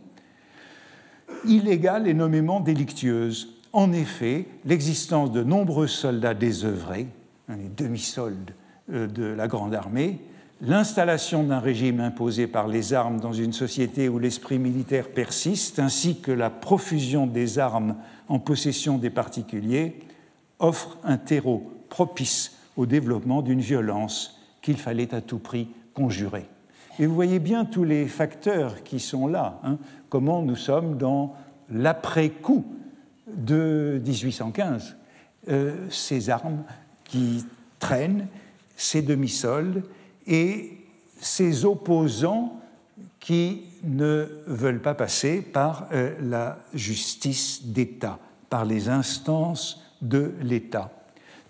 [1.44, 3.56] illégale et nommément délictueuse.
[3.74, 7.08] En effet, l'existence de nombreux soldats désœuvrés,
[7.50, 8.54] les demi-soldes
[8.90, 10.18] euh, de la Grande Armée,
[10.60, 16.20] l'installation d'un régime imposé par les armes dans une société où l'esprit militaire persiste, ainsi
[16.20, 17.96] que la profusion des armes
[18.28, 20.00] en possession des particuliers,
[20.58, 26.46] offrent un terreau propice au développement d'une violence qu'il fallait à tout prix conjurer.
[26.98, 29.78] Et vous voyez bien tous les facteurs qui sont là, hein,
[30.08, 31.36] comment nous sommes dans
[31.70, 32.64] l'après-coup
[33.28, 34.96] de 1815.
[35.48, 36.64] Euh, ces armes
[37.04, 37.44] qui
[37.78, 38.26] traînent,
[38.76, 39.84] ces demi-soldes,
[40.28, 40.78] et
[41.20, 42.60] ces opposants
[43.18, 48.18] qui ne veulent pas passer par euh, la justice d'État,
[48.48, 50.92] par les instances de l'État.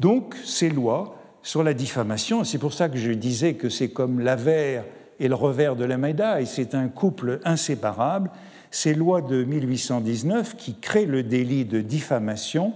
[0.00, 4.20] Donc ces lois sur la diffamation, c'est pour ça que je disais que c'est comme
[4.20, 4.84] l'avers
[5.20, 8.30] et le revers de la médaille, c'est un couple inséparable,
[8.70, 12.74] ces lois de 1819 qui créent le délit de diffamation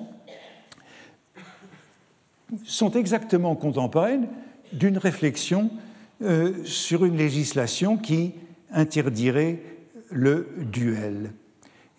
[2.64, 4.28] sont exactement contemporaines
[4.72, 5.70] d'une réflexion
[6.22, 8.32] euh, sur une législation qui
[8.72, 9.60] interdirait
[10.10, 11.32] le duel.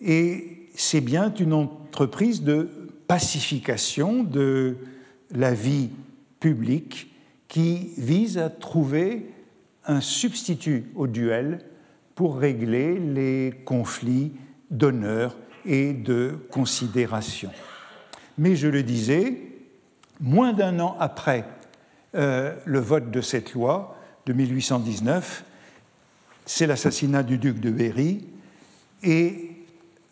[0.00, 2.68] Et c'est bien une entreprise de
[3.06, 4.76] pacification de
[5.30, 5.90] la vie
[6.40, 7.12] publique
[7.48, 9.30] qui vise à trouver
[9.86, 11.60] un substitut au duel
[12.14, 14.32] pour régler les conflits
[14.70, 17.50] d'honneur et de considération.
[18.38, 19.38] Mais je le disais,
[20.20, 21.44] moins d'un an après
[22.14, 23.93] euh, le vote de cette loi,
[24.26, 25.44] de 1819,
[26.46, 28.24] c'est l'assassinat du duc de Berry,
[29.02, 29.50] et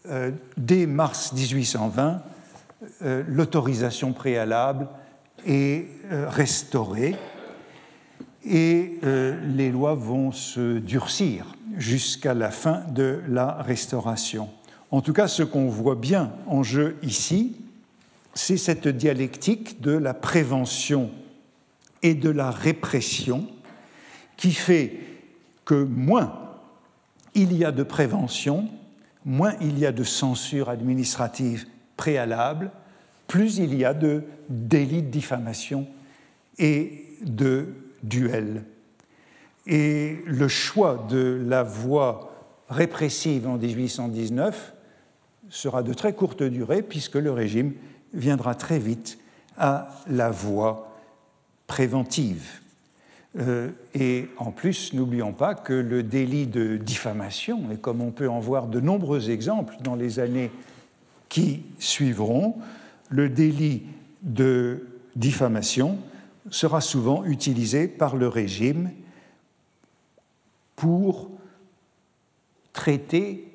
[0.09, 2.23] euh, dès mars 1820,
[3.03, 4.89] euh, l'autorisation préalable
[5.47, 7.17] est euh, restaurée
[8.45, 8.99] et
[9.55, 11.47] les lois vont se durcir
[11.79, 14.49] jusqu'à la fin de la restauration.
[14.91, 17.55] En tout cas, ce qu'on voit bien en jeu ici,
[18.35, 21.09] c'est cette dialectique de la prévention
[22.03, 23.47] et de la répression
[24.43, 24.99] qui fait
[25.65, 26.37] que moins
[27.37, 28.69] il y a de prévention,
[29.25, 31.65] moins il y a de censure administrative
[31.97, 32.73] préalable,
[33.29, 35.87] plus il y a de délits de diffamation
[36.59, 37.69] et de
[38.03, 38.65] duels.
[39.69, 42.35] Et le choix de la voie
[42.69, 44.75] répressive en 1819
[45.51, 47.75] sera de très courte durée puisque le régime
[48.13, 49.21] viendra très vite
[49.57, 50.99] à la voie
[51.69, 52.62] préventive.
[53.39, 58.29] Euh, et en plus, n'oublions pas que le délit de diffamation, et comme on peut
[58.29, 60.51] en voir de nombreux exemples dans les années
[61.29, 62.57] qui suivront,
[63.09, 63.85] le délit
[64.23, 65.99] de diffamation
[66.51, 68.91] sera souvent utilisé par le régime
[70.77, 71.31] pour
[72.73, 73.49] traiter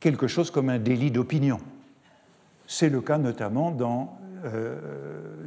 [0.00, 1.60] quelque chose comme un délit d'opinion.
[2.66, 4.76] C'est le cas notamment dans euh,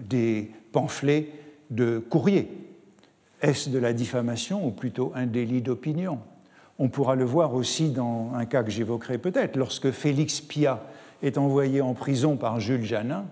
[0.09, 1.29] des pamphlets
[1.69, 2.60] de courrier
[3.41, 6.19] est-ce de la diffamation ou plutôt un délit d'opinion?
[6.79, 9.55] On pourra le voir aussi dans un cas que j'évoquerai peut-être.
[9.55, 10.83] Lorsque Félix Pia
[11.21, 13.25] est envoyé en prison par Jules Janin,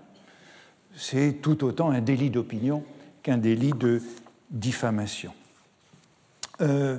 [0.94, 2.84] c'est tout autant un délit d'opinion
[3.22, 4.02] qu'un délit de
[4.50, 5.32] diffamation.
[6.60, 6.98] Euh,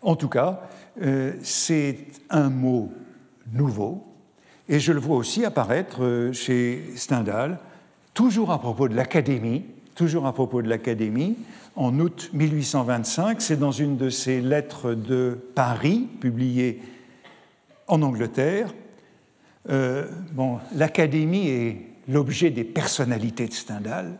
[0.00, 0.62] en tout cas,
[1.00, 1.98] euh, c'est
[2.30, 2.92] un mot
[3.52, 4.04] nouveau,
[4.68, 7.58] et je le vois aussi apparaître euh, chez Stendhal,
[8.14, 9.64] toujours à propos de l'Académie,
[10.02, 11.36] toujours à propos de l'Académie,
[11.76, 13.40] en août 1825.
[13.40, 16.80] C'est dans une de ses lettres de Paris, publiée
[17.86, 18.74] en Angleterre.
[19.70, 24.18] Euh, bon, L'Académie est l'objet des personnalités de Stendhal.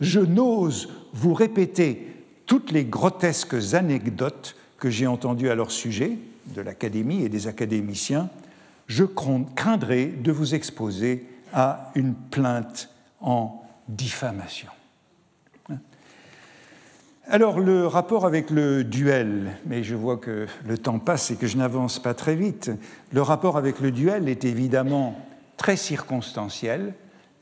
[0.00, 2.06] Je n'ose vous répéter
[2.46, 6.16] toutes les grotesques anecdotes que j'ai entendues à leur sujet,
[6.54, 8.30] de l'Académie et des académiciens,
[8.86, 12.88] je craindrai de vous exposer à une plainte
[13.20, 14.70] en diffamation.
[17.28, 21.46] Alors le rapport avec le duel, mais je vois que le temps passe et que
[21.46, 22.72] je n'avance pas très vite,
[23.12, 25.16] le rapport avec le duel est évidemment
[25.56, 26.94] très circonstanciel,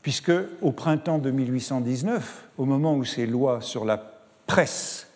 [0.03, 3.97] puisque au printemps de 1819, au moment où ces lois sur la
[4.45, 5.07] presse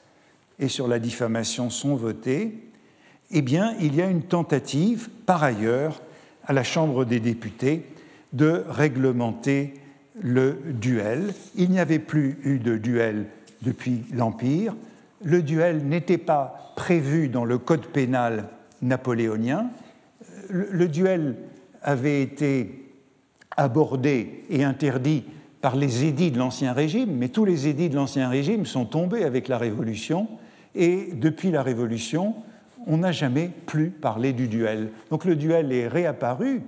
[0.57, 2.57] et sur la diffamation sont votées,
[3.29, 6.01] eh bien, il y a une tentative, par ailleurs,
[6.47, 7.85] à la Chambre des députés,
[8.33, 9.75] de réglementer
[10.19, 11.33] le duel.
[11.55, 13.27] Il n'y avait plus eu de duel
[13.61, 14.75] depuis l'Empire.
[15.23, 18.49] Le duel n'était pas prévu dans le code pénal
[18.81, 19.69] napoléonien.
[20.49, 21.35] Le, duel
[21.81, 22.91] avait été
[23.57, 25.23] abordé et interdit
[25.61, 29.23] par les édits de l'Ancien Régime, mais tous les édits de l'Ancien Régime sont tombés
[29.23, 30.27] avec la Révolution,
[30.75, 32.35] et depuis la Révolution,
[32.85, 34.91] on n'a jamais plus parlé du duel.
[35.09, 36.61] Donc le duel est réapparu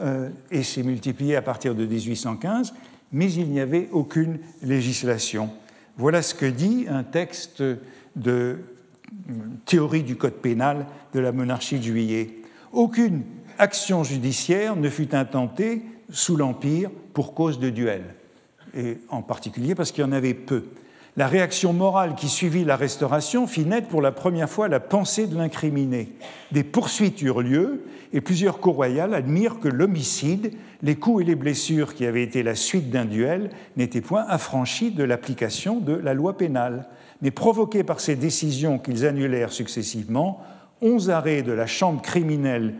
[0.00, 2.74] euh, et s'est multiplié à partir de 1815,
[3.12, 5.50] mais il n'y avait aucune législation.
[5.98, 7.62] Voilà ce que dit un texte
[8.16, 8.58] de
[9.64, 12.42] théorie du code pénal de la monarchie de juillet.
[12.72, 13.22] Aucune
[13.58, 18.02] action judiciaire ne fut intentée sous l'Empire pour cause de duel,
[18.76, 20.64] et en particulier parce qu'il y en avait peu.
[21.16, 25.26] La réaction morale qui suivit la Restauration fit naître pour la première fois la pensée
[25.26, 26.12] de l'incriminé.
[26.52, 30.52] Des poursuites eurent lieu et plusieurs cours royales admirent que l'homicide,
[30.82, 34.90] les coups et les blessures qui avaient été la suite d'un duel n'étaient point affranchis
[34.90, 36.88] de l'application de la loi pénale.
[37.22, 40.42] Mais provoqués par ces décisions qu'ils annulèrent successivement,
[40.82, 42.74] onze arrêts de la Chambre criminelle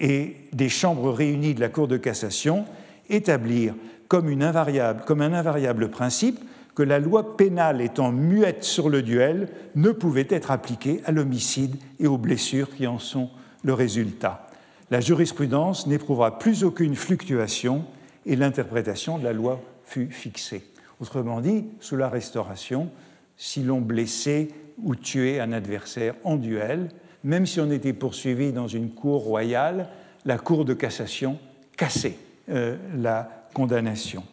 [0.00, 2.64] et des chambres réunies de la Cour de cassation
[3.10, 3.74] établirent
[4.08, 6.40] comme, une invariable, comme un invariable principe
[6.74, 11.76] que la loi pénale étant muette sur le duel ne pouvait être appliquée à l'homicide
[12.00, 13.28] et aux blessures qui en sont
[13.62, 14.41] le résultat.
[14.92, 17.86] La jurisprudence n'éprouva plus aucune fluctuation
[18.26, 20.64] et l'interprétation de la loi fut fixée.
[21.00, 22.90] Autrement dit, sous la Restauration,
[23.38, 24.48] si l'on blessait
[24.82, 26.90] ou tuait un adversaire en duel,
[27.24, 29.88] même si on était poursuivi dans une cour royale,
[30.26, 31.38] la Cour de cassation
[31.78, 32.18] cassait
[32.50, 34.24] euh, la condamnation.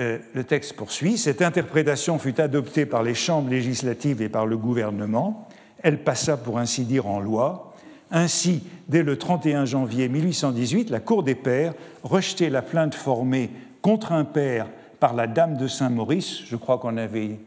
[0.00, 1.16] Euh, le texte poursuit.
[1.16, 5.48] Cette interprétation fut adoptée par les chambres législatives et par le gouvernement.
[5.84, 7.71] Elle passa, pour ainsi dire, en loi.
[8.14, 13.50] Ainsi, dès le 31 janvier 1818, la Cour des pairs rejetait la plainte formée
[13.80, 14.68] contre un père
[15.00, 17.40] par la dame de Saint-Maurice, je crois qu'on avait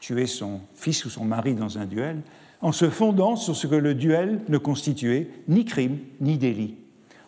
[0.00, 2.20] tué son fils ou son mari dans un duel,
[2.60, 6.74] en se fondant sur ce que le duel ne constituait ni crime ni délit.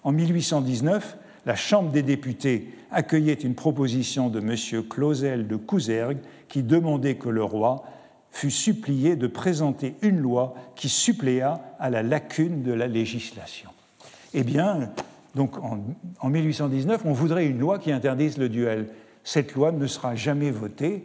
[0.05, 1.17] En 1819,
[1.47, 4.85] la Chambre des députés accueillait une proposition de M.
[4.89, 6.19] Clausel de Couzergue
[6.49, 7.85] qui demandait que le roi
[8.35, 13.71] fût supplié de présenter une loi qui suppléa à la lacune de la législation.
[14.35, 14.91] Eh bien,
[15.35, 18.89] donc en, 1819, on voudrait une loi qui interdise le duel.
[19.23, 21.05] Cette loi ne sera jamais votée,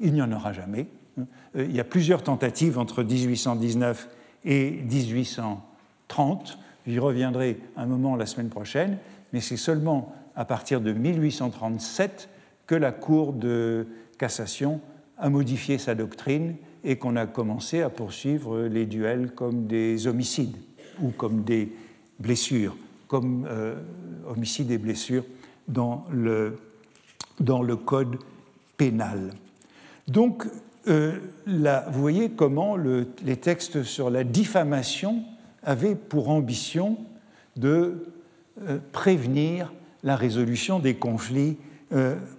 [0.00, 0.86] il n'y en aura jamais.
[1.18, 4.08] Euh, il y a plusieurs tentatives entre 1819
[4.46, 6.58] et 1830.
[6.86, 8.96] J'y reviendrai un moment la semaine prochaine
[9.32, 12.28] mais c'est seulement à partir de 1837
[12.66, 13.86] que la Cour de
[14.18, 14.80] cassation
[15.18, 20.56] a modifié sa doctrine et qu'on a commencé à poursuivre les duels comme des homicides
[21.00, 21.72] ou comme des
[22.18, 22.76] blessures,
[23.08, 23.74] comme euh,
[24.28, 25.24] homicides et blessures
[25.68, 26.58] dans le,
[27.38, 28.16] dans le code
[28.76, 29.32] pénal.
[30.08, 30.44] Donc,
[30.88, 35.22] euh, là, vous voyez comment le, les textes sur la diffamation
[35.62, 36.98] avaient pour ambition
[37.56, 38.06] de
[38.62, 39.72] euh, prévenir
[40.02, 41.56] la résolution des conflits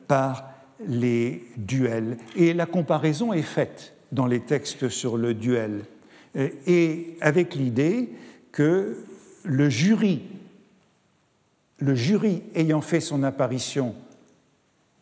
[0.08, 0.50] par
[0.88, 2.18] les duels.
[2.38, 5.84] Et la comparaison est faite dans les textes sur le duel,
[6.36, 8.09] euh, et avec l'idée
[8.51, 8.97] que
[9.43, 10.22] le jury,
[11.80, 13.95] le jury ayant fait son apparition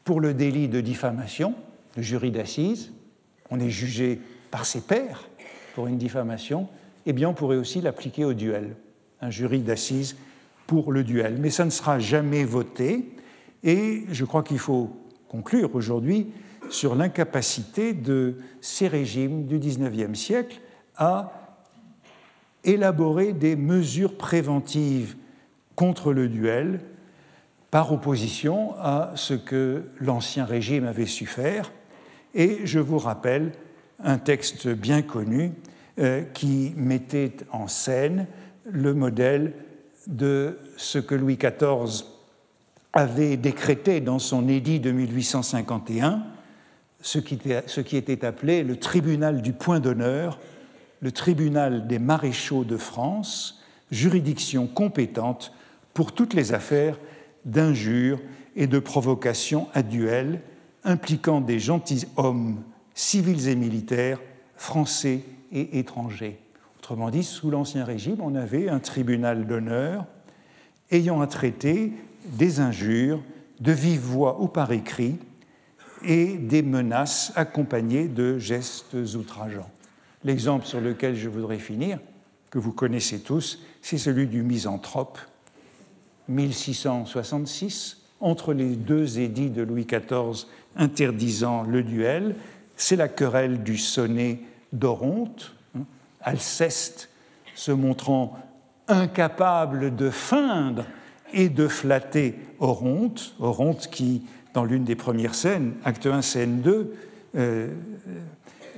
[0.03, 1.55] pour le délit de diffamation,
[1.97, 2.91] le jury d'assises,
[3.49, 4.19] on est jugé
[4.51, 5.27] par ses pairs
[5.75, 6.67] pour une diffamation,
[7.05, 8.75] eh bien on pourrait aussi l'appliquer au duel.
[9.21, 10.15] Un jury d'assises
[10.67, 11.37] pour le duel.
[11.39, 13.09] Mais ça ne sera jamais voté
[13.63, 14.89] et je crois qu'il faut
[15.27, 16.27] conclure aujourd'hui
[16.69, 20.61] sur l'incapacité de ces régimes du XIXe siècle
[20.95, 21.31] à
[22.63, 25.15] élaborer des mesures préventives
[25.75, 26.81] contre le duel
[27.71, 31.71] par opposition à ce que l'ancien régime avait su faire.
[32.33, 33.51] Et je vous rappelle
[34.03, 35.51] un texte bien connu
[35.99, 38.27] euh, qui mettait en scène
[38.65, 39.53] le modèle
[40.07, 42.05] de ce que Louis XIV
[42.93, 46.23] avait décrété dans son édit de 1851,
[47.01, 47.35] ce qui,
[47.97, 50.39] était, appelé le tribunal du point d'honneur,
[51.01, 55.53] le tribunal des maréchaux de France, juridiction compétente
[55.93, 56.99] pour toutes les affaires
[57.45, 58.19] d'injures
[58.55, 60.41] et de provocation à duel
[60.83, 62.61] impliquant des gentilshommes
[62.93, 64.19] civils et militaires,
[64.55, 66.39] français et étrangers.
[66.79, 70.05] Autrement dit, sous l'Ancien Régime, on avait un tribunal d'honneur
[70.91, 71.93] ayant à traiter
[72.25, 73.21] des injures
[73.59, 75.17] de vive voix ou par écrit
[76.03, 79.69] et des menaces accompagnées de gestes outrageants.
[80.23, 81.99] L'exemple sur lequel je voudrais finir,
[82.49, 85.19] que vous connaissez tous, c'est celui du misanthrope,
[86.27, 90.45] 1666, entre les deux édits de Louis XIV
[90.75, 92.35] interdisant le duel.
[92.75, 94.39] C'est la querelle du sonnet
[94.73, 95.85] d'Oronte, hein,
[96.21, 97.09] Alceste
[97.55, 98.37] se montrant
[98.87, 100.85] incapable de feindre
[101.33, 104.23] et de flatter Oronte, Oronte qui,
[104.59, 106.93] dans l'une des premières scènes, acte 1, scène 2,
[107.37, 107.73] euh,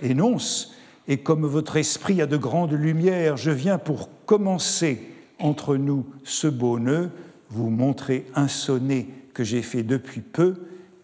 [0.04, 0.76] énonce
[1.08, 5.02] Et comme votre esprit a de grandes lumières, je viens pour commencer
[5.40, 7.10] entre nous ce beau nœud,
[7.50, 10.54] vous montrer un sonnet que j'ai fait depuis peu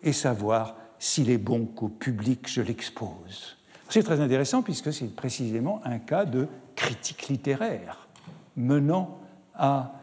[0.03, 3.57] et savoir s'il est bon qu'au public je l'expose.
[3.89, 8.07] C'est très intéressant puisque c'est précisément un cas de critique littéraire
[8.55, 9.17] menant
[9.55, 9.93] à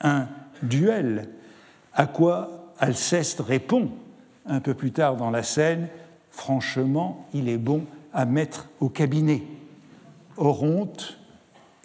[0.00, 0.26] un
[0.62, 1.28] duel,
[1.92, 3.90] à quoi Alceste répond
[4.46, 5.88] un peu plus tard dans la scène,
[6.30, 9.42] franchement, il est bon à mettre au cabinet.
[10.36, 11.18] Oronte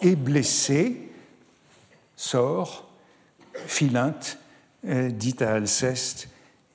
[0.00, 1.10] est blessé,
[2.16, 2.88] sort,
[3.66, 4.38] Philinte
[4.86, 6.28] euh, dit à Alceste,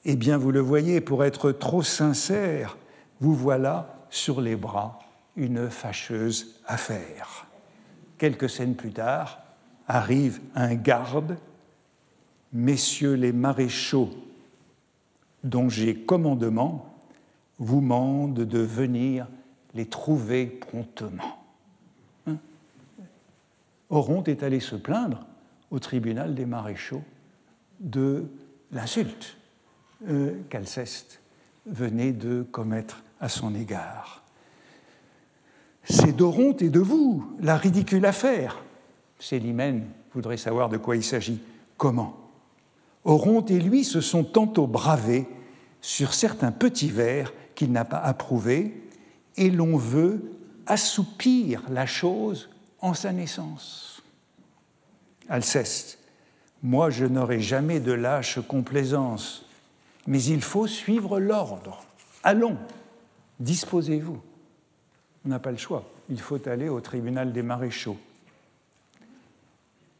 [0.06, 2.78] Eh bien, vous le voyez, pour être trop sincère,
[3.22, 5.00] vous voilà sur les bras
[5.36, 7.48] une fâcheuse affaire.
[8.18, 9.40] Quelques scènes plus tard,
[9.88, 11.38] arrive un garde
[12.54, 14.12] Messieurs les maréchaux
[15.44, 16.94] dont j'ai commandement
[17.60, 19.28] vous mandent de venir
[19.74, 21.44] les trouver promptement.
[22.28, 22.38] Hein
[23.90, 25.26] Oronte est allé se plaindre
[25.72, 27.04] au tribunal des maréchaux
[27.80, 28.26] de
[28.72, 29.38] l'insulte
[30.08, 31.22] euh, qu'Alceste
[31.66, 34.24] venait de commettre à son égard.
[35.84, 38.64] C'est d'Oronte et de vous la ridicule affaire.
[39.20, 41.42] Célimène voudrait savoir de quoi il s'agit.
[41.78, 42.23] Comment
[43.06, 45.28] Oronte et lui se sont tantôt bravés
[45.82, 48.82] sur certains petits vers qu'il n'a pas approuvés,
[49.36, 50.32] et l'on veut
[50.66, 52.50] assoupir la chose
[52.80, 54.02] en sa naissance.
[55.28, 56.00] Alceste,
[56.62, 59.46] moi je n'aurai jamais de lâche complaisance,
[60.08, 61.84] mais il faut suivre l'ordre.
[62.24, 62.58] Allons,
[63.40, 64.22] disposez-vous.
[65.26, 67.98] On n'a pas le choix, il faut aller au tribunal des maréchaux.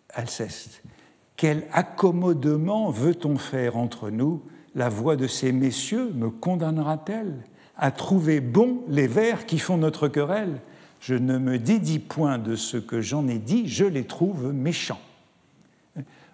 [0.10, 0.82] Alceste,
[1.44, 4.42] quel accommodement veut-on faire entre nous?
[4.76, 7.34] La voix de ces messieurs me condamnera-t-elle
[7.76, 10.62] à trouver bons les vers qui font notre querelle?
[11.02, 15.02] Je ne me dédie point de ce que j'en ai dit, je les trouve méchants.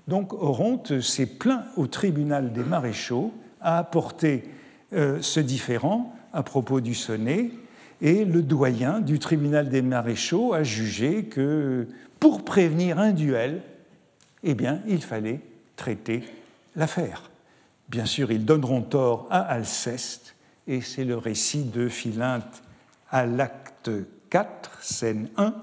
[0.07, 4.43] Donc Oronte s'est plaint au tribunal des maréchaux, a apporté
[4.93, 7.49] euh, ce différend à propos du sonnet,
[8.03, 11.87] et le doyen du tribunal des maréchaux a jugé que
[12.19, 13.63] pour prévenir un duel,
[14.43, 15.41] eh bien, il fallait
[15.75, 16.23] traiter
[16.75, 17.29] l'affaire.
[17.89, 20.35] Bien sûr, ils donneront tort à Alceste,
[20.67, 22.63] et c'est le récit de Philinte
[23.09, 23.89] à l'acte
[24.29, 25.55] 4, scène 1,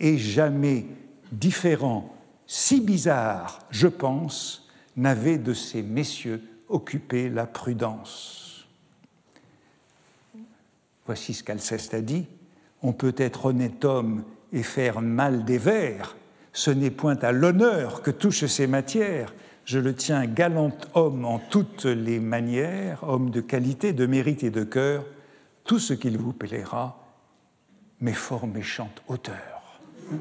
[0.00, 0.86] et jamais
[1.30, 2.14] différent,
[2.46, 8.66] si bizarre, je pense, n'avait de ces messieurs occupé la prudence.
[11.06, 12.26] Voici ce qu'Alceste a dit.
[12.82, 16.16] On peut être honnête homme et faire mal des vers,
[16.54, 19.34] ce n'est point à l'honneur que touchent ces matières.
[19.64, 24.50] Je le tiens galant homme en toutes les manières, homme de qualité, de mérite et
[24.50, 25.04] de cœur,
[25.64, 27.04] tout ce qu'il vous plaira,
[28.00, 29.80] mais fort méchante hauteur.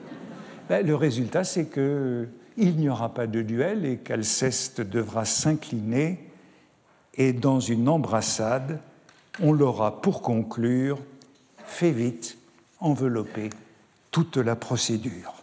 [0.69, 6.31] Ben, le résultat, c'est qu'il n'y aura pas de duel et qu'Alceste devra s'incliner
[7.15, 8.79] et dans une embrassade,
[9.41, 10.99] on l'aura pour conclure
[11.65, 12.37] fait vite
[12.79, 13.49] envelopper
[14.09, 15.42] toute la procédure.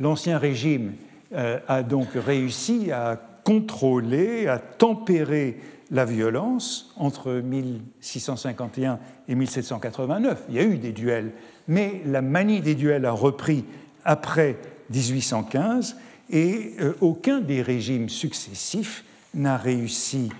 [0.00, 0.94] L'Ancien Régime
[1.34, 5.58] euh, a donc réussi à contrôler, à tempérer
[5.90, 8.98] la violence entre 1651
[9.28, 10.44] et 1789.
[10.48, 11.32] Il y a eu des duels,
[11.68, 13.64] mais la manie des duels a repris
[14.06, 14.56] après
[14.90, 15.96] 1815
[16.30, 20.30] et euh, aucun des régimes successifs n'a réussi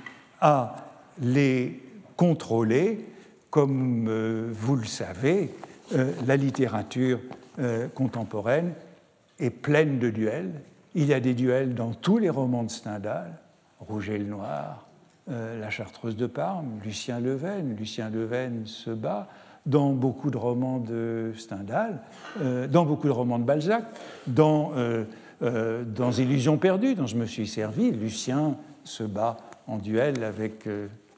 [0.40, 0.76] à
[1.20, 1.82] les
[2.16, 3.04] contrôler.
[3.50, 5.50] Comme euh, vous le savez,
[6.24, 7.18] la littérature
[7.96, 8.74] contemporaine
[9.40, 10.52] est pleine de duels.
[10.94, 13.32] Il y a des duels dans tous les romans de Stendhal,
[13.80, 14.86] Rouget le Noir,
[15.28, 17.76] La Chartreuse de Parme, Lucien Leven.
[17.76, 19.28] Lucien Leven se bat
[19.66, 22.00] dans beaucoup de romans de Stendhal,
[22.68, 23.84] dans beaucoup de romans de Balzac,
[24.26, 24.72] dans,
[25.40, 27.92] dans Illusions perdues, dont je me suis servi.
[27.92, 29.36] Lucien se bat
[29.68, 30.66] en duel avec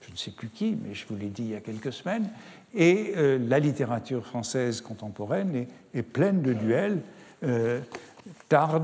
[0.07, 2.29] je ne sais plus qui, mais je vous l'ai dit il y a quelques semaines.
[2.75, 6.99] Et euh, la littérature française contemporaine est, pleine de duels.
[7.45, 7.81] Euh,
[8.49, 8.83] Tard,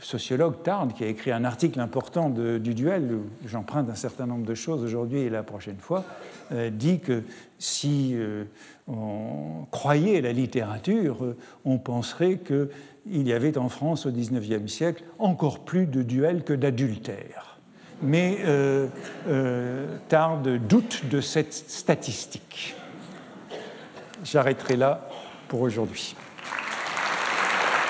[0.00, 4.54] sociologue Tard, qui a écrit un article important du duel, j'emprunte un certain nombre de
[4.54, 6.04] choses aujourd'hui et la prochaine fois,
[6.52, 7.22] euh, dit que
[7.58, 8.16] si
[8.88, 15.60] on croyait la littérature, on penserait qu'il y avait en France au XIXe siècle encore
[15.60, 17.50] plus de duels que d'adultères
[18.02, 18.86] mais euh,
[19.28, 22.74] euh, tarde doute de cette statistique.
[24.24, 25.08] J'arrêterai là
[25.48, 26.14] pour aujourd'hui.